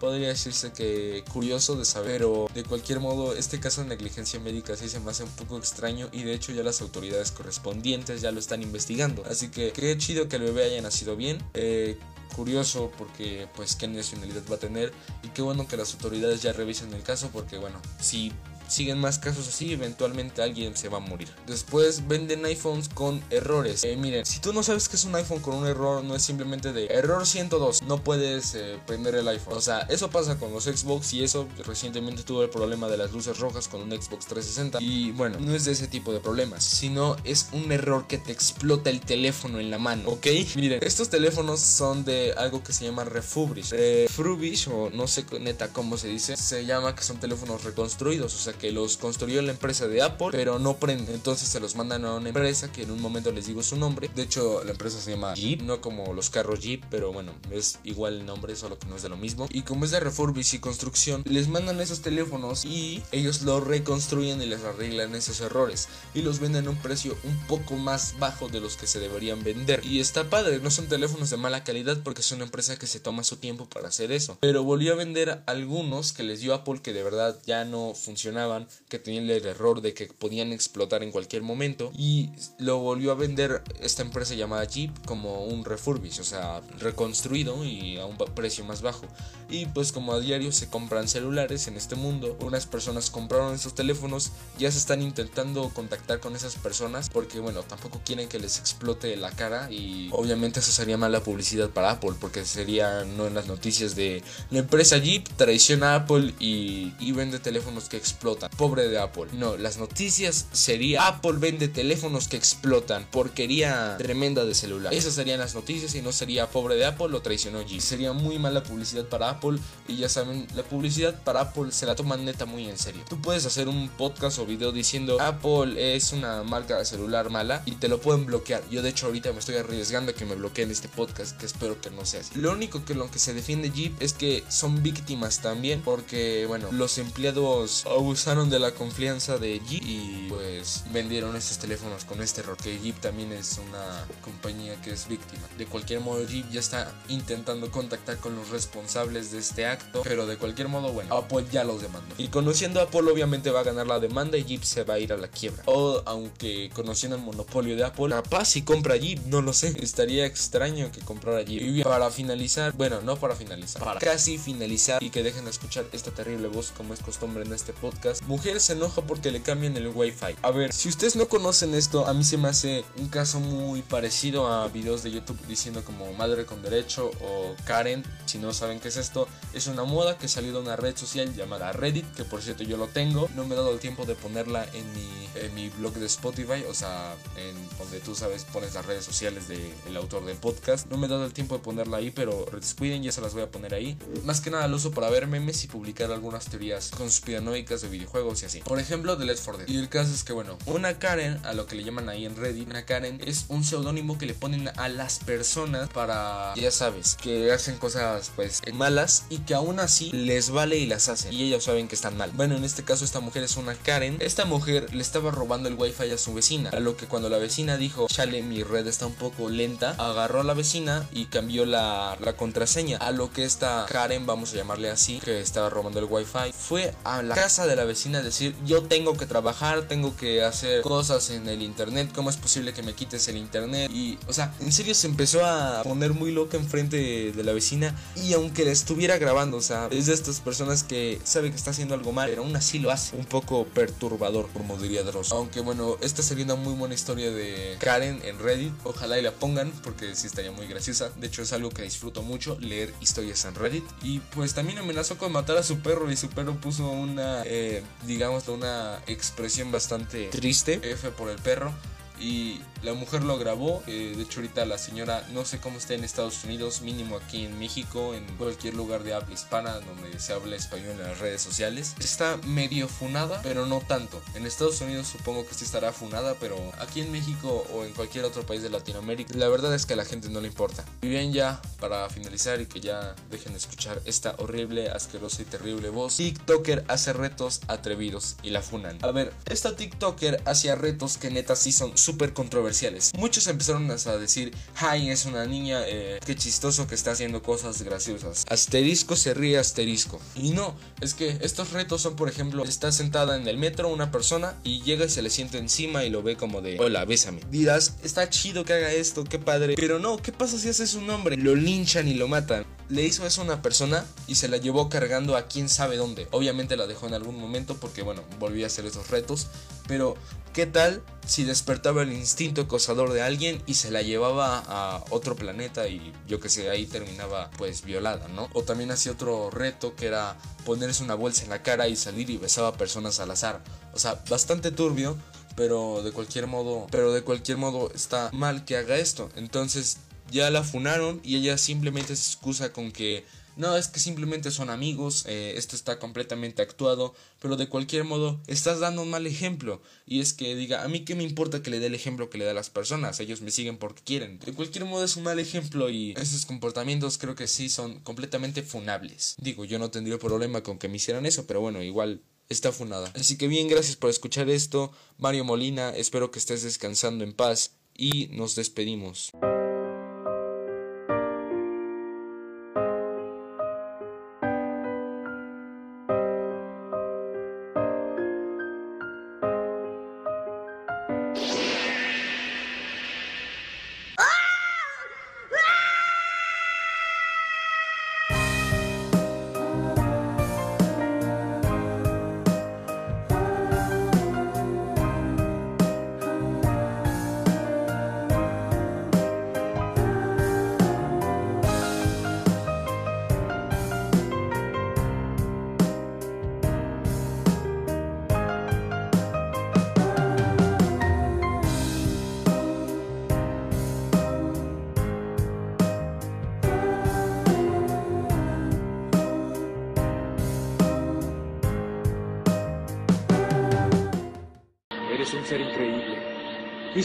podría 0.00 0.28
decirse 0.28 0.72
que 0.72 1.22
curioso 1.30 1.76
de 1.76 1.84
saber, 1.84 2.10
pero 2.10 2.48
de 2.54 2.64
cualquier 2.64 2.98
modo 2.98 3.34
este 3.34 3.60
caso 3.60 3.82
de 3.82 3.88
negligencia 3.88 4.40
médica 4.40 4.74
sí 4.74 4.88
se 4.88 4.98
me 4.98 5.10
hace 5.10 5.22
un 5.22 5.30
poco 5.30 5.58
extraño 5.58 6.08
y 6.10 6.24
de 6.24 6.32
hecho 6.32 6.52
ya 6.52 6.64
las 6.64 6.80
autoridades 6.80 7.30
correspondientes 7.30 8.22
ya 8.22 8.32
lo 8.32 8.40
están 8.40 8.62
investigando. 8.62 9.22
Así 9.30 9.48
que 9.48 9.72
qué 9.72 9.96
chido 9.98 10.28
que 10.28 10.36
el 10.36 10.42
bebé 10.42 10.64
haya 10.64 10.82
nacido 10.82 11.14
bien. 11.14 11.38
Eh, 11.54 11.98
curioso 12.30 12.90
porque 12.96 13.48
pues 13.54 13.76
qué 13.76 13.88
nacionalidad 13.88 14.42
va 14.50 14.56
a 14.56 14.58
tener 14.58 14.92
y 15.22 15.28
qué 15.28 15.42
bueno 15.42 15.66
que 15.68 15.76
las 15.76 15.94
autoridades 15.94 16.42
ya 16.42 16.52
revisen 16.52 16.92
el 16.94 17.02
caso 17.02 17.30
porque 17.32 17.58
bueno, 17.58 17.80
si 18.00 18.32
siguen 18.70 18.98
más 18.98 19.18
casos 19.18 19.48
así, 19.48 19.72
eventualmente 19.72 20.42
alguien 20.42 20.76
se 20.76 20.88
va 20.88 20.98
a 20.98 21.00
morir. 21.00 21.28
Después 21.46 22.06
venden 22.08 22.44
iPhones 22.44 22.88
con 22.88 23.22
errores. 23.30 23.84
Eh, 23.84 23.96
miren, 23.96 24.24
si 24.24 24.40
tú 24.40 24.52
no 24.52 24.62
sabes 24.62 24.88
que 24.88 24.96
es 24.96 25.04
un 25.04 25.14
iPhone 25.14 25.40
con 25.40 25.56
un 25.56 25.66
error, 25.66 26.02
no 26.04 26.14
es 26.14 26.22
simplemente 26.22 26.72
de 26.72 26.86
error 26.86 27.26
102, 27.26 27.82
no 27.82 28.02
puedes 28.02 28.54
eh, 28.54 28.78
prender 28.86 29.14
el 29.16 29.28
iPhone. 29.28 29.54
O 29.56 29.60
sea, 29.60 29.80
eso 29.80 30.10
pasa 30.10 30.38
con 30.38 30.52
los 30.52 30.64
Xbox 30.64 31.12
y 31.14 31.24
eso 31.24 31.46
recientemente 31.66 32.22
tuve 32.22 32.44
el 32.44 32.50
problema 32.50 32.88
de 32.88 32.96
las 32.96 33.12
luces 33.12 33.38
rojas 33.38 33.68
con 33.68 33.80
un 33.82 33.90
Xbox 33.90 34.26
360. 34.26 34.78
Y 34.80 35.12
bueno, 35.12 35.38
no 35.40 35.54
es 35.54 35.64
de 35.64 35.72
ese 35.72 35.88
tipo 35.88 36.12
de 36.12 36.20
problemas, 36.20 36.64
sino 36.64 37.16
es 37.24 37.48
un 37.52 37.72
error 37.72 38.06
que 38.06 38.18
te 38.18 38.32
explota 38.32 38.90
el 38.90 39.00
teléfono 39.00 39.60
en 39.60 39.70
la 39.70 39.78
mano, 39.78 40.08
¿ok? 40.08 40.26
Miren, 40.56 40.80
estos 40.82 41.08
teléfonos 41.08 41.60
son 41.60 42.04
de 42.04 42.32
algo 42.36 42.62
que 42.62 42.72
se 42.72 42.84
llama 42.84 43.04
refurbish. 43.04 43.70
Refurbish, 43.70 44.68
o 44.68 44.90
no 44.90 45.06
sé 45.06 45.24
neta 45.40 45.72
cómo 45.72 45.96
se 45.96 46.08
dice, 46.08 46.36
se 46.36 46.64
llama 46.64 46.94
que 46.94 47.02
son 47.02 47.18
teléfonos 47.18 47.64
reconstruidos, 47.64 48.34
o 48.34 48.38
sea 48.38 48.52
que 48.60 48.72
los 48.72 48.96
construyó 48.96 49.42
la 49.42 49.52
empresa 49.52 49.88
de 49.88 50.02
Apple, 50.02 50.28
pero 50.32 50.58
no 50.58 50.76
prende. 50.76 51.14
Entonces 51.14 51.48
se 51.48 51.60
los 51.60 51.76
mandan 51.76 52.04
a 52.04 52.14
una 52.14 52.28
empresa 52.28 52.70
que 52.70 52.82
en 52.82 52.90
un 52.90 53.00
momento 53.00 53.32
les 53.32 53.46
digo 53.46 53.62
su 53.62 53.76
nombre. 53.76 54.10
De 54.14 54.22
hecho, 54.22 54.62
la 54.64 54.72
empresa 54.72 55.00
se 55.00 55.12
llama 55.12 55.34
Jeep, 55.34 55.62
no 55.62 55.80
como 55.80 56.12
los 56.12 56.30
carros 56.30 56.60
Jeep, 56.60 56.84
pero 56.90 57.12
bueno, 57.12 57.32
es 57.50 57.78
igual 57.84 58.20
el 58.20 58.26
nombre, 58.26 58.54
solo 58.56 58.78
que 58.78 58.86
no 58.86 58.96
es 58.96 59.02
de 59.02 59.08
lo 59.08 59.16
mismo. 59.16 59.48
Y 59.50 59.62
como 59.62 59.84
es 59.84 59.90
de 59.90 60.00
refurbish 60.00 60.54
y 60.54 60.58
construcción, 60.58 61.22
les 61.24 61.48
mandan 61.48 61.80
esos 61.80 62.02
teléfonos 62.02 62.64
y 62.64 63.02
ellos 63.12 63.42
lo 63.42 63.60
reconstruyen 63.60 64.42
y 64.42 64.46
les 64.46 64.62
arreglan 64.64 65.14
esos 65.14 65.40
errores 65.40 65.88
y 66.14 66.22
los 66.22 66.38
venden 66.38 66.66
a 66.66 66.70
un 66.70 66.76
precio 66.76 67.16
un 67.24 67.38
poco 67.46 67.76
más 67.76 68.14
bajo 68.18 68.48
de 68.48 68.60
los 68.60 68.76
que 68.76 68.86
se 68.86 69.00
deberían 69.00 69.42
vender. 69.42 69.84
Y 69.84 70.00
está 70.00 70.28
padre, 70.28 70.60
no 70.60 70.70
son 70.70 70.88
teléfonos 70.88 71.30
de 71.30 71.36
mala 71.36 71.64
calidad 71.64 71.98
porque 72.02 72.20
es 72.20 72.32
una 72.32 72.44
empresa 72.44 72.78
que 72.78 72.86
se 72.86 73.00
toma 73.00 73.24
su 73.24 73.36
tiempo 73.36 73.66
para 73.66 73.88
hacer 73.88 74.12
eso. 74.12 74.36
Pero 74.40 74.64
volvió 74.64 74.92
a 74.92 74.96
vender 74.96 75.42
algunos 75.46 76.12
que 76.12 76.22
les 76.22 76.40
dio 76.40 76.54
Apple 76.54 76.80
que 76.82 76.92
de 76.92 77.02
verdad 77.02 77.38
ya 77.46 77.64
no 77.64 77.94
funcionaban 77.94 78.49
que 78.88 78.98
tenían 78.98 79.28
el 79.30 79.44
error 79.46 79.80
de 79.80 79.94
que 79.94 80.06
podían 80.06 80.52
explotar 80.52 81.02
en 81.02 81.10
cualquier 81.10 81.42
momento 81.42 81.92
y 81.96 82.30
lo 82.58 82.78
volvió 82.78 83.12
a 83.12 83.14
vender 83.14 83.62
esta 83.80 84.02
empresa 84.02 84.34
llamada 84.34 84.64
Jeep 84.64 84.90
como 85.06 85.44
un 85.44 85.64
refurbish, 85.64 86.20
o 86.20 86.24
sea, 86.24 86.60
reconstruido 86.78 87.64
y 87.64 87.98
a 87.98 88.06
un 88.06 88.16
precio 88.16 88.64
más 88.64 88.82
bajo. 88.82 89.06
Y 89.48 89.66
pues 89.66 89.92
como 89.92 90.12
a 90.12 90.20
diario 90.20 90.52
se 90.52 90.68
compran 90.68 91.08
celulares 91.08 91.66
en 91.66 91.76
este 91.76 91.96
mundo, 91.96 92.36
unas 92.40 92.66
personas 92.66 93.10
compraron 93.10 93.54
esos 93.54 93.74
teléfonos, 93.74 94.30
ya 94.58 94.70
se 94.70 94.78
están 94.78 95.02
intentando 95.02 95.70
contactar 95.70 96.20
con 96.20 96.36
esas 96.36 96.54
personas 96.56 97.10
porque 97.10 97.40
bueno, 97.40 97.62
tampoco 97.62 98.00
quieren 98.04 98.28
que 98.28 98.38
les 98.38 98.58
explote 98.58 99.16
la 99.16 99.30
cara 99.32 99.70
y 99.70 100.08
obviamente 100.12 100.60
eso 100.60 100.72
sería 100.72 100.96
mala 100.96 101.22
publicidad 101.22 101.70
para 101.70 101.92
Apple 101.92 102.14
porque 102.20 102.44
sería 102.44 103.04
no 103.04 103.26
en 103.26 103.34
las 103.34 103.46
noticias 103.46 103.96
de 103.96 104.22
la 104.50 104.60
empresa 104.60 104.98
Jeep 104.98 105.28
traiciona 105.36 105.92
a 105.92 105.96
Apple 105.96 106.34
y, 106.38 106.94
y 107.00 107.12
vende 107.12 107.38
teléfonos 107.38 107.88
que 107.88 107.96
explotan 107.96 108.29
Pobre 108.56 108.88
de 108.88 108.98
Apple. 108.98 109.26
No, 109.32 109.56
las 109.56 109.78
noticias 109.78 110.46
sería 110.52 111.06
Apple 111.06 111.34
vende 111.38 111.68
teléfonos 111.68 112.28
que 112.28 112.36
explotan. 112.36 113.06
Porquería 113.10 113.96
tremenda 113.98 114.44
de 114.44 114.54
celular. 114.54 114.92
Esas 114.92 115.14
serían 115.14 115.40
las 115.40 115.54
noticias 115.54 115.94
y 115.94 116.02
no 116.02 116.12
sería 116.12 116.48
pobre 116.50 116.76
de 116.76 116.84
Apple 116.84 117.08
lo 117.08 117.22
traicionó 117.22 117.62
G. 117.62 117.80
Sería 117.80 118.12
muy 118.12 118.38
mala 118.38 118.62
publicidad 118.62 119.04
para 119.06 119.30
Apple 119.30 119.58
y 119.88 119.96
ya 119.96 120.08
saben, 120.08 120.46
la 120.54 120.62
publicidad 120.62 121.22
para 121.22 121.40
Apple 121.40 121.72
se 121.72 121.86
la 121.86 121.94
toman 121.94 122.24
neta 122.24 122.46
muy 122.46 122.68
en 122.68 122.78
serio. 122.78 123.02
Tú 123.08 123.20
puedes 123.20 123.46
hacer 123.46 123.68
un 123.68 123.88
podcast 123.88 124.38
o 124.38 124.46
video 124.46 124.72
diciendo 124.72 125.20
Apple 125.20 125.94
es 125.94 126.12
una 126.12 126.42
marca 126.42 126.78
de 126.78 126.84
celular 126.84 127.30
mala 127.30 127.62
y 127.66 127.72
te 127.72 127.88
lo 127.88 128.00
pueden 128.00 128.26
bloquear. 128.26 128.62
Yo 128.70 128.82
de 128.82 128.90
hecho 128.90 129.06
ahorita 129.06 129.32
me 129.32 129.38
estoy 129.38 129.56
arriesgando 129.56 130.12
a 130.12 130.14
que 130.14 130.24
me 130.24 130.34
bloqueen 130.34 130.70
este 130.70 130.88
podcast, 130.88 131.36
que 131.38 131.46
espero 131.46 131.80
que 131.80 131.90
no 131.90 132.04
sea 132.04 132.20
así. 132.20 132.38
Lo 132.38 132.52
único 132.52 132.84
que 132.84 132.94
lo 132.94 133.10
que 133.10 133.18
se 133.18 133.34
defiende 133.34 133.70
Jeep 133.70 134.00
es 134.00 134.12
que 134.12 134.44
son 134.48 134.82
víctimas 134.82 135.40
también 135.40 135.82
porque 135.82 136.44
bueno, 136.46 136.70
los 136.72 136.98
empleados 136.98 137.84
abusan 138.26 138.50
de 138.50 138.58
la 138.58 138.72
confianza 138.72 139.38
de 139.38 139.60
Jeep 139.60 139.82
y 139.82 140.26
pues 140.28 140.84
vendieron 140.92 141.36
estos 141.36 141.58
teléfonos 141.58 142.04
con 142.04 142.20
este 142.20 142.42
error 142.42 142.56
que 142.56 142.78
Jeep 142.78 143.00
también 143.00 143.32
es 143.32 143.58
una 143.68 144.06
compañía 144.22 144.80
que 144.82 144.92
es 144.92 145.08
víctima. 145.08 145.42
De 145.56 145.64
cualquier 145.66 146.00
modo 146.00 146.26
Jeep 146.26 146.50
ya 146.50 146.60
está 146.60 146.92
intentando 147.08 147.70
contactar 147.70 148.18
con 148.18 148.36
los 148.36 148.50
responsables 148.50 149.32
de 149.32 149.38
este 149.38 149.66
acto, 149.66 150.02
pero 150.04 150.26
de 150.26 150.36
cualquier 150.36 150.68
modo 150.68 150.92
bueno, 150.92 151.16
Apple 151.16 151.46
ya 151.50 151.64
los 151.64 151.80
demandó. 151.80 152.14
Y 152.18 152.28
conociendo 152.28 152.80
a 152.80 152.84
Apple 152.84 153.10
obviamente 153.10 153.50
va 153.50 153.60
a 153.60 153.64
ganar 153.64 153.86
la 153.86 154.00
demanda 154.00 154.36
y 154.36 154.44
Jeep 154.44 154.64
se 154.64 154.84
va 154.84 154.94
a 154.94 154.98
ir 154.98 155.12
a 155.12 155.16
la 155.16 155.28
quiebra. 155.28 155.62
O 155.66 156.02
aunque 156.04 156.70
conociendo 156.74 157.16
el 157.16 157.22
monopolio 157.22 157.74
de 157.76 157.84
Apple, 157.84 158.10
capaz 158.10 158.46
si 158.46 158.62
compra 158.62 158.96
Jeep, 158.96 159.20
no 159.26 159.40
lo 159.40 159.52
sé. 159.52 159.74
Estaría 159.80 160.26
extraño 160.26 160.92
que 160.92 161.00
comprara 161.00 161.42
Jeep. 161.42 161.62
Y 161.62 161.82
para 161.82 162.10
finalizar, 162.10 162.72
bueno, 162.72 163.00
no 163.00 163.16
para 163.16 163.34
finalizar, 163.34 163.82
para 163.82 164.00
casi 164.00 164.36
finalizar 164.36 165.02
y 165.02 165.10
que 165.10 165.22
dejen 165.22 165.44
de 165.44 165.50
escuchar 165.50 165.86
esta 165.92 166.10
terrible 166.10 166.48
voz 166.48 166.72
como 166.76 166.92
es 166.92 167.00
costumbre 167.00 167.44
en 167.44 167.52
este 167.52 167.72
podcast 167.72 168.09
mujer 168.26 168.60
se 168.60 168.72
enoja 168.74 169.02
porque 169.02 169.30
le 169.30 169.42
cambian 169.42 169.76
el 169.76 169.88
wifi. 169.88 170.36
A 170.42 170.50
ver, 170.50 170.72
si 170.72 170.88
ustedes 170.88 171.16
no 171.16 171.28
conocen 171.28 171.74
esto, 171.74 172.06
a 172.06 172.14
mí 172.14 172.24
se 172.24 172.36
me 172.36 172.48
hace 172.48 172.84
un 172.98 173.08
caso 173.08 173.40
muy 173.40 173.82
parecido 173.82 174.52
a 174.52 174.68
videos 174.68 175.02
de 175.02 175.10
YouTube 175.10 175.38
diciendo 175.46 175.82
como 175.84 176.12
madre 176.12 176.46
con 176.46 176.62
derecho 176.62 177.10
o 177.22 177.54
Karen. 177.64 178.04
Si 178.26 178.38
no 178.38 178.52
saben 178.52 178.80
qué 178.80 178.88
es 178.88 178.96
esto, 178.96 179.28
es 179.52 179.66
una 179.66 179.84
moda 179.84 180.18
que 180.18 180.28
salió 180.28 180.52
de 180.52 180.58
una 180.60 180.76
red 180.76 180.96
social 180.96 181.34
llamada 181.34 181.72
Reddit, 181.72 182.10
que 182.14 182.24
por 182.24 182.42
cierto 182.42 182.62
yo 182.64 182.76
lo 182.76 182.88
tengo. 182.88 183.28
No 183.34 183.44
me 183.44 183.54
he 183.54 183.56
dado 183.56 183.72
el 183.72 183.78
tiempo 183.78 184.04
de 184.06 184.14
ponerla 184.14 184.64
en 184.72 184.92
mi, 184.92 185.28
en 185.34 185.54
mi 185.54 185.68
blog 185.70 185.94
de 185.94 186.06
Spotify, 186.06 186.64
o 186.68 186.74
sea, 186.74 187.14
en 187.36 187.56
donde 187.78 188.00
tú 188.00 188.14
sabes 188.14 188.44
pones 188.44 188.74
las 188.74 188.86
redes 188.86 189.04
sociales 189.04 189.48
del 189.48 189.96
autor 189.96 190.24
del 190.24 190.36
podcast. 190.36 190.86
No 190.90 190.96
me 190.96 191.06
he 191.06 191.10
dado 191.10 191.24
el 191.24 191.32
tiempo 191.32 191.56
de 191.56 191.62
ponerla 191.62 191.98
ahí, 191.98 192.10
pero 192.10 192.46
descuiden, 192.52 193.02
ya 193.02 193.12
se 193.12 193.20
las 193.20 193.32
voy 193.32 193.42
a 193.42 193.50
poner 193.50 193.74
ahí. 193.74 193.96
Más 194.24 194.40
que 194.40 194.50
nada 194.50 194.68
lo 194.68 194.76
uso 194.76 194.90
para 194.90 195.10
ver 195.10 195.26
memes 195.26 195.64
y 195.64 195.68
publicar 195.68 196.10
algunas 196.10 196.46
teorías 196.46 196.90
conspiranoicas 196.90 197.82
de 197.82 197.88
videojuegos 198.00 198.10
juegos 198.10 198.42
y 198.42 198.46
así. 198.46 198.60
Por 198.60 198.78
ejemplo, 198.78 199.16
The 199.16 199.24
Let's 199.24 199.42
4 199.42 199.58
Dead. 199.58 199.68
Y 199.68 199.78
el 199.78 199.88
caso 199.88 200.12
es 200.12 200.24
que, 200.24 200.32
bueno, 200.32 200.58
una 200.66 200.98
Karen, 200.98 201.40
a 201.44 201.52
lo 201.52 201.66
que 201.66 201.76
le 201.76 201.84
llaman 201.84 202.08
ahí 202.08 202.26
en 202.26 202.36
Reddit, 202.36 202.68
una 202.68 202.84
Karen 202.84 203.20
es 203.24 203.46
un 203.48 203.64
seudónimo 203.64 204.18
que 204.18 204.26
le 204.26 204.34
ponen 204.34 204.68
a 204.76 204.88
las 204.88 205.20
personas 205.20 205.88
para, 205.90 206.54
ya 206.56 206.70
sabes, 206.70 207.16
que 207.20 207.52
hacen 207.52 207.78
cosas 207.78 208.32
pues 208.34 208.62
malas 208.72 209.24
y 209.30 209.38
que 209.38 209.54
aún 209.54 209.80
así 209.80 210.10
les 210.12 210.50
vale 210.50 210.76
y 210.76 210.86
las 210.86 211.08
hacen. 211.08 211.32
Y 211.32 211.44
ellos 211.44 211.64
saben 211.64 211.88
que 211.88 211.94
están 211.94 212.16
mal. 212.16 212.30
Bueno, 212.32 212.56
en 212.56 212.64
este 212.64 212.84
caso 212.84 213.04
esta 213.04 213.20
mujer 213.20 213.44
es 213.44 213.56
una 213.56 213.74
Karen. 213.74 214.16
Esta 214.20 214.44
mujer 214.44 214.92
le 214.94 215.02
estaba 215.02 215.30
robando 215.30 215.68
el 215.68 215.74
wifi 215.76 216.10
a 216.10 216.18
su 216.18 216.34
vecina. 216.34 216.70
A 216.70 216.80
lo 216.80 216.96
que 216.96 217.06
cuando 217.06 217.28
la 217.28 217.38
vecina 217.38 217.76
dijo, 217.76 218.06
chale, 218.08 218.42
mi 218.42 218.62
red 218.62 218.86
está 218.86 219.06
un 219.06 219.14
poco 219.14 219.48
lenta, 219.48 219.94
agarró 219.98 220.40
a 220.40 220.44
la 220.44 220.54
vecina 220.54 221.08
y 221.12 221.26
cambió 221.26 221.64
la, 221.64 222.16
la 222.20 222.32
contraseña. 222.34 222.98
A 222.98 223.12
lo 223.12 223.32
que 223.32 223.44
esta 223.44 223.86
Karen, 223.88 224.26
vamos 224.26 224.52
a 224.52 224.56
llamarle 224.56 224.90
así, 224.90 225.20
que 225.20 225.40
estaba 225.40 225.70
robando 225.70 226.00
el 226.00 226.06
wifi, 226.06 226.52
fue 226.52 226.94
a 227.04 227.22
la 227.22 227.34
casa 227.34 227.66
de 227.66 227.76
la 227.76 227.84
vecina 227.90 228.22
decir, 228.22 228.54
yo 228.64 228.82
tengo 228.82 229.16
que 229.16 229.26
trabajar, 229.26 229.82
tengo 229.88 230.16
que 230.16 230.42
hacer 230.42 230.82
cosas 230.82 231.30
en 231.30 231.48
el 231.48 231.62
internet, 231.62 232.10
¿cómo 232.14 232.30
es 232.30 232.36
posible 232.36 232.72
que 232.72 232.82
me 232.82 232.94
quites 232.94 233.28
el 233.28 233.36
internet? 233.36 233.90
Y, 233.92 234.18
o 234.28 234.32
sea, 234.32 234.54
en 234.60 234.72
serio 234.72 234.94
se 234.94 235.06
empezó 235.06 235.44
a 235.44 235.82
poner 235.82 236.12
muy 236.14 236.32
loca 236.32 236.56
enfrente 236.56 237.32
de, 237.32 237.44
la 237.44 237.52
vecina 237.52 237.96
y 238.16 238.34
aunque 238.34 238.64
la 238.64 238.70
estuviera 238.70 239.18
grabando, 239.18 239.56
o 239.56 239.62
sea, 239.62 239.88
es 239.90 240.06
de 240.06 240.14
estas 240.14 240.40
personas 240.40 240.84
que 240.84 241.18
sabe 241.24 241.50
que 241.50 241.56
está 241.56 241.70
haciendo 241.70 241.94
algo 241.94 242.12
mal, 242.12 242.28
pero 242.28 242.42
aún 242.42 242.54
así 242.54 242.78
lo 242.78 242.90
hace. 242.90 243.16
Un 243.16 243.24
poco 243.24 243.64
perturbador, 243.64 244.48
como 244.52 244.76
diría 244.76 245.02
Dross. 245.02 245.32
Aunque 245.32 245.60
bueno, 245.60 245.96
esta 246.02 246.22
sería 246.22 246.44
una 246.44 246.54
muy 246.54 246.74
buena 246.74 246.94
historia 246.94 247.30
de 247.30 247.76
Karen 247.80 248.20
en 248.24 248.38
Reddit. 248.38 248.72
Ojalá 248.84 249.18
y 249.18 249.22
la 249.22 249.32
pongan 249.32 249.72
porque 249.82 250.14
sí 250.14 250.26
estaría 250.26 250.52
muy 250.52 250.66
graciosa. 250.66 251.10
De 251.16 251.26
hecho, 251.26 251.42
es 251.42 251.52
algo 251.52 251.70
que 251.70 251.82
disfruto 251.82 252.22
mucho, 252.22 252.58
leer 252.60 252.92
historias 253.00 253.44
en 253.46 253.54
Reddit. 253.54 253.84
Y 254.02 254.20
pues 254.34 254.54
también 254.54 254.78
amenazó 254.78 255.18
con 255.18 255.32
matar 255.32 255.56
a 255.56 255.62
su 255.62 255.78
perro 255.78 256.10
y 256.10 256.16
su 256.16 256.28
perro 256.28 256.54
puso 256.56 256.88
una 256.90 257.42
eh, 257.44 257.79
digamos, 258.06 258.48
una 258.48 259.00
expresión 259.06 259.72
bastante 259.72 260.28
triste, 260.28 260.80
F 260.82 261.10
por 261.10 261.30
el 261.30 261.36
perro 261.38 261.72
y 262.20 262.60
la 262.82 262.94
mujer 262.94 263.22
lo 263.22 263.38
grabó. 263.38 263.82
Eh, 263.86 264.14
de 264.16 264.22
hecho, 264.22 264.40
ahorita 264.40 264.64
la 264.66 264.78
señora 264.78 265.26
no 265.32 265.44
sé 265.44 265.58
cómo 265.58 265.78
está 265.78 265.94
en 265.94 266.04
Estados 266.04 266.44
Unidos, 266.44 266.82
mínimo 266.82 267.16
aquí 267.16 267.44
en 267.44 267.58
México, 267.58 268.14
en 268.14 268.24
cualquier 268.36 268.74
lugar 268.74 269.02
de 269.02 269.14
habla 269.14 269.32
hispana 269.32 269.80
donde 269.80 270.18
se 270.20 270.32
habla 270.32 270.56
español 270.56 270.92
en 270.92 271.02
las 271.02 271.18
redes 271.18 271.42
sociales. 271.42 271.94
Está 271.98 272.36
medio 272.46 272.88
funada, 272.88 273.40
pero 273.42 273.66
no 273.66 273.80
tanto. 273.80 274.20
En 274.34 274.46
Estados 274.46 274.80
Unidos 274.80 275.08
supongo 275.08 275.46
que 275.46 275.54
sí 275.54 275.64
estará 275.64 275.92
funada, 275.92 276.34
pero 276.40 276.56
aquí 276.78 277.00
en 277.00 277.10
México 277.10 277.66
o 277.72 277.84
en 277.84 277.92
cualquier 277.92 278.24
otro 278.24 278.44
país 278.44 278.62
de 278.62 278.70
Latinoamérica, 278.70 279.34
la 279.36 279.48
verdad 279.48 279.74
es 279.74 279.86
que 279.86 279.94
a 279.94 279.96
la 279.96 280.04
gente 280.04 280.28
no 280.28 280.40
le 280.40 280.48
importa. 280.48 280.84
Y 281.02 281.08
bien, 281.08 281.32
ya 281.32 281.60
para 281.80 282.08
finalizar 282.10 282.60
y 282.60 282.66
que 282.66 282.80
ya 282.80 283.14
dejen 283.30 283.52
de 283.52 283.58
escuchar 283.58 284.00
esta 284.04 284.34
horrible, 284.38 284.90
asquerosa 284.90 285.42
y 285.42 285.46
terrible 285.46 285.88
voz, 285.88 286.16
TikToker 286.16 286.84
hace 286.88 287.12
retos 287.12 287.60
atrevidos 287.68 288.36
y 288.42 288.50
la 288.50 288.62
funan. 288.62 288.98
A 289.02 289.10
ver, 289.10 289.32
esta 289.46 289.76
TikToker 289.76 290.42
hacía 290.44 290.74
retos 290.74 291.16
que 291.16 291.30
neta 291.30 291.56
sí 291.56 291.72
son 291.72 291.96
súper 292.10 292.32
controversiales. 292.32 293.12
Muchos 293.16 293.46
empezaron 293.46 293.88
a 293.90 294.16
decir, 294.16 294.52
ay, 294.76 295.10
es 295.10 295.26
una 295.26 295.46
niña, 295.46 295.82
eh, 295.86 296.18
qué 296.24 296.34
chistoso 296.34 296.88
que 296.88 296.96
está 296.96 297.12
haciendo 297.12 297.42
cosas 297.42 297.82
graciosas. 297.82 298.44
Asterisco 298.48 299.14
se 299.14 299.32
ríe 299.32 299.58
asterisco. 299.58 300.20
Y 300.34 300.50
no, 300.50 300.74
es 301.00 301.14
que 301.14 301.38
estos 301.40 301.70
retos 301.70 302.02
son, 302.02 302.16
por 302.16 302.28
ejemplo, 302.28 302.64
está 302.64 302.90
sentada 302.90 303.36
en 303.36 303.46
el 303.46 303.58
metro 303.58 303.88
una 303.88 304.10
persona 304.10 304.56
y 304.64 304.82
llega 304.82 305.04
y 305.04 305.08
se 305.08 305.22
le 305.22 305.30
siente 305.30 305.58
encima 305.58 306.04
y 306.04 306.10
lo 306.10 306.22
ve 306.22 306.36
como 306.36 306.60
de, 306.62 306.78
hola, 306.80 307.04
bésame. 307.04 307.40
Dirás, 307.50 307.94
está 308.02 308.28
chido 308.28 308.64
que 308.64 308.72
haga 308.72 308.92
esto, 308.92 309.24
qué 309.24 309.38
padre. 309.38 309.74
Pero 309.76 310.00
no, 310.00 310.16
¿qué 310.16 310.32
pasa 310.32 310.58
si 310.58 310.68
haces 310.68 310.94
un 310.94 311.08
hombre? 311.10 311.36
Lo 311.36 311.54
linchan 311.54 312.08
y 312.08 312.14
lo 312.14 312.26
matan. 312.26 312.64
Le 312.90 313.04
hizo 313.04 313.24
eso 313.24 313.40
a 313.40 313.44
una 313.44 313.62
persona 313.62 314.04
y 314.26 314.34
se 314.34 314.48
la 314.48 314.56
llevó 314.56 314.88
cargando 314.88 315.36
a 315.36 315.46
quién 315.46 315.68
sabe 315.68 315.96
dónde. 315.96 316.26
Obviamente 316.32 316.76
la 316.76 316.88
dejó 316.88 317.06
en 317.06 317.14
algún 317.14 317.38
momento 317.38 317.76
porque, 317.76 318.02
bueno, 318.02 318.22
volvía 318.40 318.66
a 318.66 318.68
hacer 318.68 318.84
esos 318.84 319.08
retos. 319.08 319.46
Pero, 319.86 320.16
¿qué 320.52 320.66
tal 320.66 321.00
si 321.24 321.44
despertaba 321.44 322.02
el 322.02 322.12
instinto 322.12 322.62
acosador 322.62 323.12
de 323.12 323.22
alguien 323.22 323.62
y 323.66 323.74
se 323.74 323.92
la 323.92 324.02
llevaba 324.02 324.64
a 324.66 325.04
otro 325.10 325.36
planeta 325.36 325.86
y 325.86 326.12
yo 326.26 326.40
que 326.40 326.48
sé, 326.48 326.68
ahí 326.68 326.84
terminaba 326.86 327.50
pues 327.56 327.84
violada, 327.84 328.26
¿no? 328.28 328.48
O 328.54 328.64
también 328.64 328.90
hacía 328.90 329.12
otro 329.12 329.50
reto 329.50 329.94
que 329.94 330.06
era 330.06 330.36
ponerse 330.64 331.04
una 331.04 331.14
bolsa 331.14 331.44
en 331.44 331.50
la 331.50 331.62
cara 331.62 331.86
y 331.86 331.94
salir 331.94 332.28
y 332.28 332.38
besaba 332.38 332.68
a 332.68 332.76
personas 332.76 333.20
al 333.20 333.30
azar. 333.30 333.62
O 333.94 334.00
sea, 334.00 334.20
bastante 334.28 334.72
turbio, 334.72 335.16
pero 335.54 336.02
de 336.02 336.10
cualquier 336.10 336.48
modo, 336.48 336.88
pero 336.90 337.12
de 337.12 337.22
cualquier 337.22 337.58
modo 337.58 337.92
está 337.94 338.30
mal 338.32 338.64
que 338.64 338.76
haga 338.76 338.96
esto. 338.96 339.30
Entonces 339.36 339.98
ya 340.30 340.50
la 340.50 340.62
funaron 340.62 341.20
y 341.24 341.36
ella 341.36 341.58
simplemente 341.58 342.16
se 342.16 342.30
excusa 342.30 342.72
con 342.72 342.92
que 342.92 343.24
no, 343.56 343.76
es 343.76 343.88
que 343.88 344.00
simplemente 344.00 344.50
son 344.50 344.70
amigos, 344.70 345.24
eh, 345.26 345.52
esto 345.56 345.76
está 345.76 345.98
completamente 345.98 346.62
actuado, 346.62 347.14
pero 347.40 347.56
de 347.56 347.68
cualquier 347.68 348.04
modo 348.04 348.40
estás 348.46 348.80
dando 348.80 349.02
un 349.02 349.10
mal 349.10 349.26
ejemplo. 349.26 349.82
Y 350.06 350.20
es 350.20 350.32
que 350.32 350.54
diga, 350.54 350.82
a 350.82 350.88
mí 350.88 351.04
qué 351.04 351.14
me 351.14 351.24
importa 351.24 351.62
que 351.62 351.70
le 351.70 351.78
dé 351.78 351.86
el 351.86 351.94
ejemplo 351.94 352.30
que 352.30 352.38
le 352.38 352.46
da 352.46 352.52
a 352.52 352.54
las 352.54 352.70
personas, 352.70 353.20
ellos 353.20 353.42
me 353.42 353.50
siguen 353.50 353.76
porque 353.76 354.02
quieren. 354.02 354.38
De 354.38 354.54
cualquier 354.54 354.86
modo 354.86 355.04
es 355.04 355.16
un 355.16 355.24
mal 355.24 355.38
ejemplo 355.38 355.90
y 355.90 356.12
esos 356.12 356.46
comportamientos 356.46 357.18
creo 357.18 357.34
que 357.34 357.48
sí 357.48 357.68
son 357.68 358.00
completamente 358.00 358.62
funables. 358.62 359.34
Digo, 359.38 359.66
yo 359.66 359.78
no 359.78 359.90
tendría 359.90 360.18
problema 360.18 360.62
con 360.62 360.78
que 360.78 360.88
me 360.88 360.96
hicieran 360.96 361.26
eso, 361.26 361.46
pero 361.46 361.60
bueno, 361.60 361.82
igual 361.82 362.22
está 362.48 362.72
funada. 362.72 363.12
Así 363.14 363.36
que 363.36 363.46
bien, 363.46 363.68
gracias 363.68 363.96
por 363.96 364.08
escuchar 364.08 364.48
esto. 364.48 364.90
Mario 365.18 365.44
Molina, 365.44 365.90
espero 365.90 366.30
que 366.30 366.38
estés 366.38 366.62
descansando 366.62 367.24
en 367.24 367.34
paz 367.34 367.72
y 367.94 368.28
nos 368.28 368.54
despedimos. 368.54 369.32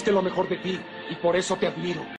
Viste 0.06 0.14
lo 0.14 0.22
mejor 0.22 0.48
de 0.48 0.58
ti 0.58 0.80
y 1.10 1.16
por 1.16 1.36
eso 1.36 1.56
te 1.56 1.66
admiro. 1.66 2.06